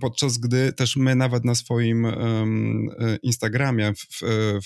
podczas 0.00 0.38
gdy 0.38 0.72
też 0.72 0.96
my 0.96 1.14
nawet 1.14 1.44
na 1.44 1.54
swoim 1.54 2.04
um, 2.04 2.88
Instagramie 3.22 3.92
w, 3.94 4.22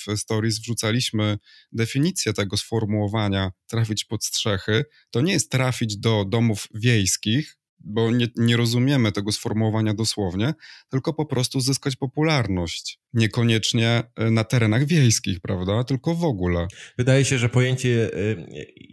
w 0.07 0.17
stories 0.17 0.59
wrzucaliśmy 0.59 1.39
definicję 1.73 2.33
tego 2.33 2.57
sformułowania 2.57 3.51
trafić 3.67 4.05
pod 4.05 4.25
strzechy, 4.25 4.85
to 5.11 5.21
nie 5.21 5.33
jest 5.33 5.51
trafić 5.51 5.97
do 5.97 6.25
domów 6.25 6.69
wiejskich, 6.75 7.57
bo 7.85 8.11
nie, 8.11 8.29
nie 8.37 8.57
rozumiemy 8.57 9.13
tego 9.13 9.33
sformułowania 9.33 9.95
dosłownie, 9.95 10.55
tylko 10.89 11.13
po 11.13 11.27
prostu 11.27 11.61
zyskać 11.61 11.97
popularność. 11.97 12.99
Niekoniecznie 13.13 14.03
e, 14.17 14.31
na 14.31 14.45
terenach 14.45 14.87
wiejskich, 14.87 15.41
prawda? 15.41 15.85
Tylko 15.85 16.15
w 16.15 16.25
ogóle. 16.25 16.67
Wydaje 16.99 17.25
się, 17.25 17.39
że 17.39 17.49
pojęcie 17.49 18.11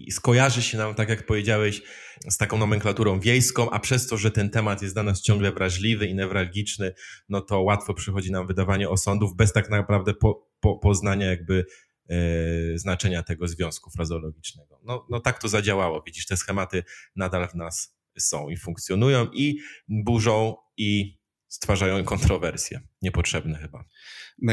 e, 0.07 0.11
skojarzy 0.11 0.61
się 0.61 0.77
nam, 0.77 0.95
tak 0.95 1.09
jak 1.09 1.25
powiedziałeś, 1.25 1.81
z 2.29 2.37
taką 2.37 2.57
nomenklaturą 2.57 3.19
wiejską, 3.19 3.69
a 3.69 3.79
przez 3.79 4.07
to, 4.07 4.17
że 4.17 4.31
ten 4.31 4.49
temat 4.49 4.81
jest 4.81 4.95
dla 4.95 5.03
nas 5.03 5.21
ciągle 5.21 5.51
wrażliwy 5.51 6.07
i 6.07 6.15
newralgiczny, 6.15 6.93
no 7.29 7.41
to 7.41 7.61
łatwo 7.61 7.93
przychodzi 7.93 8.31
nam 8.31 8.47
wydawanie 8.47 8.89
osądów 8.89 9.35
bez 9.35 9.53
tak 9.53 9.69
naprawdę 9.69 10.13
po, 10.13 10.47
po, 10.59 10.79
poznania 10.79 11.25
jakby 11.25 11.65
e, 12.09 12.77
znaczenia 12.77 13.23
tego 13.23 13.47
związku 13.47 13.91
frazologicznego. 13.91 14.79
No, 14.83 15.07
no 15.09 15.19
tak 15.19 15.41
to 15.41 15.47
zadziałało. 15.47 16.03
Widzisz, 16.05 16.25
te 16.25 16.37
schematy 16.37 16.83
nadal 17.15 17.47
w 17.49 17.55
nas 17.55 18.00
są 18.19 18.49
i 18.49 18.57
funkcjonują 18.57 19.27
i 19.33 19.59
burzą 19.89 20.55
i 20.77 21.17
stwarzają 21.47 22.03
kontrowersje. 22.03 22.81
Niepotrzebne 23.01 23.57
chyba. 23.57 23.85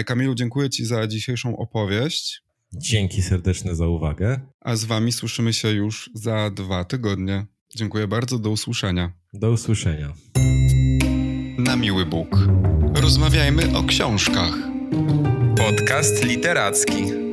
Kamilu, 0.04 0.34
dziękuję 0.34 0.70
Ci 0.70 0.84
za 0.84 1.06
dzisiejszą 1.06 1.56
opowieść. 1.56 2.42
Dzięki 2.72 3.22
serdeczne 3.22 3.74
za 3.74 3.86
uwagę. 3.86 4.40
A 4.60 4.76
z 4.76 4.84
Wami 4.84 5.12
słyszymy 5.12 5.52
się 5.52 5.68
już 5.68 6.10
za 6.14 6.50
dwa 6.50 6.84
tygodnie. 6.84 7.46
Dziękuję 7.76 8.08
bardzo, 8.08 8.38
do 8.38 8.50
usłyszenia. 8.50 9.12
Do 9.32 9.50
usłyszenia. 9.50 10.12
Na 11.58 11.76
miły 11.76 12.06
Bóg. 12.06 12.38
Rozmawiajmy 12.94 13.76
o 13.76 13.84
książkach. 13.84 14.54
Podcast 15.56 16.24
literacki. 16.24 17.27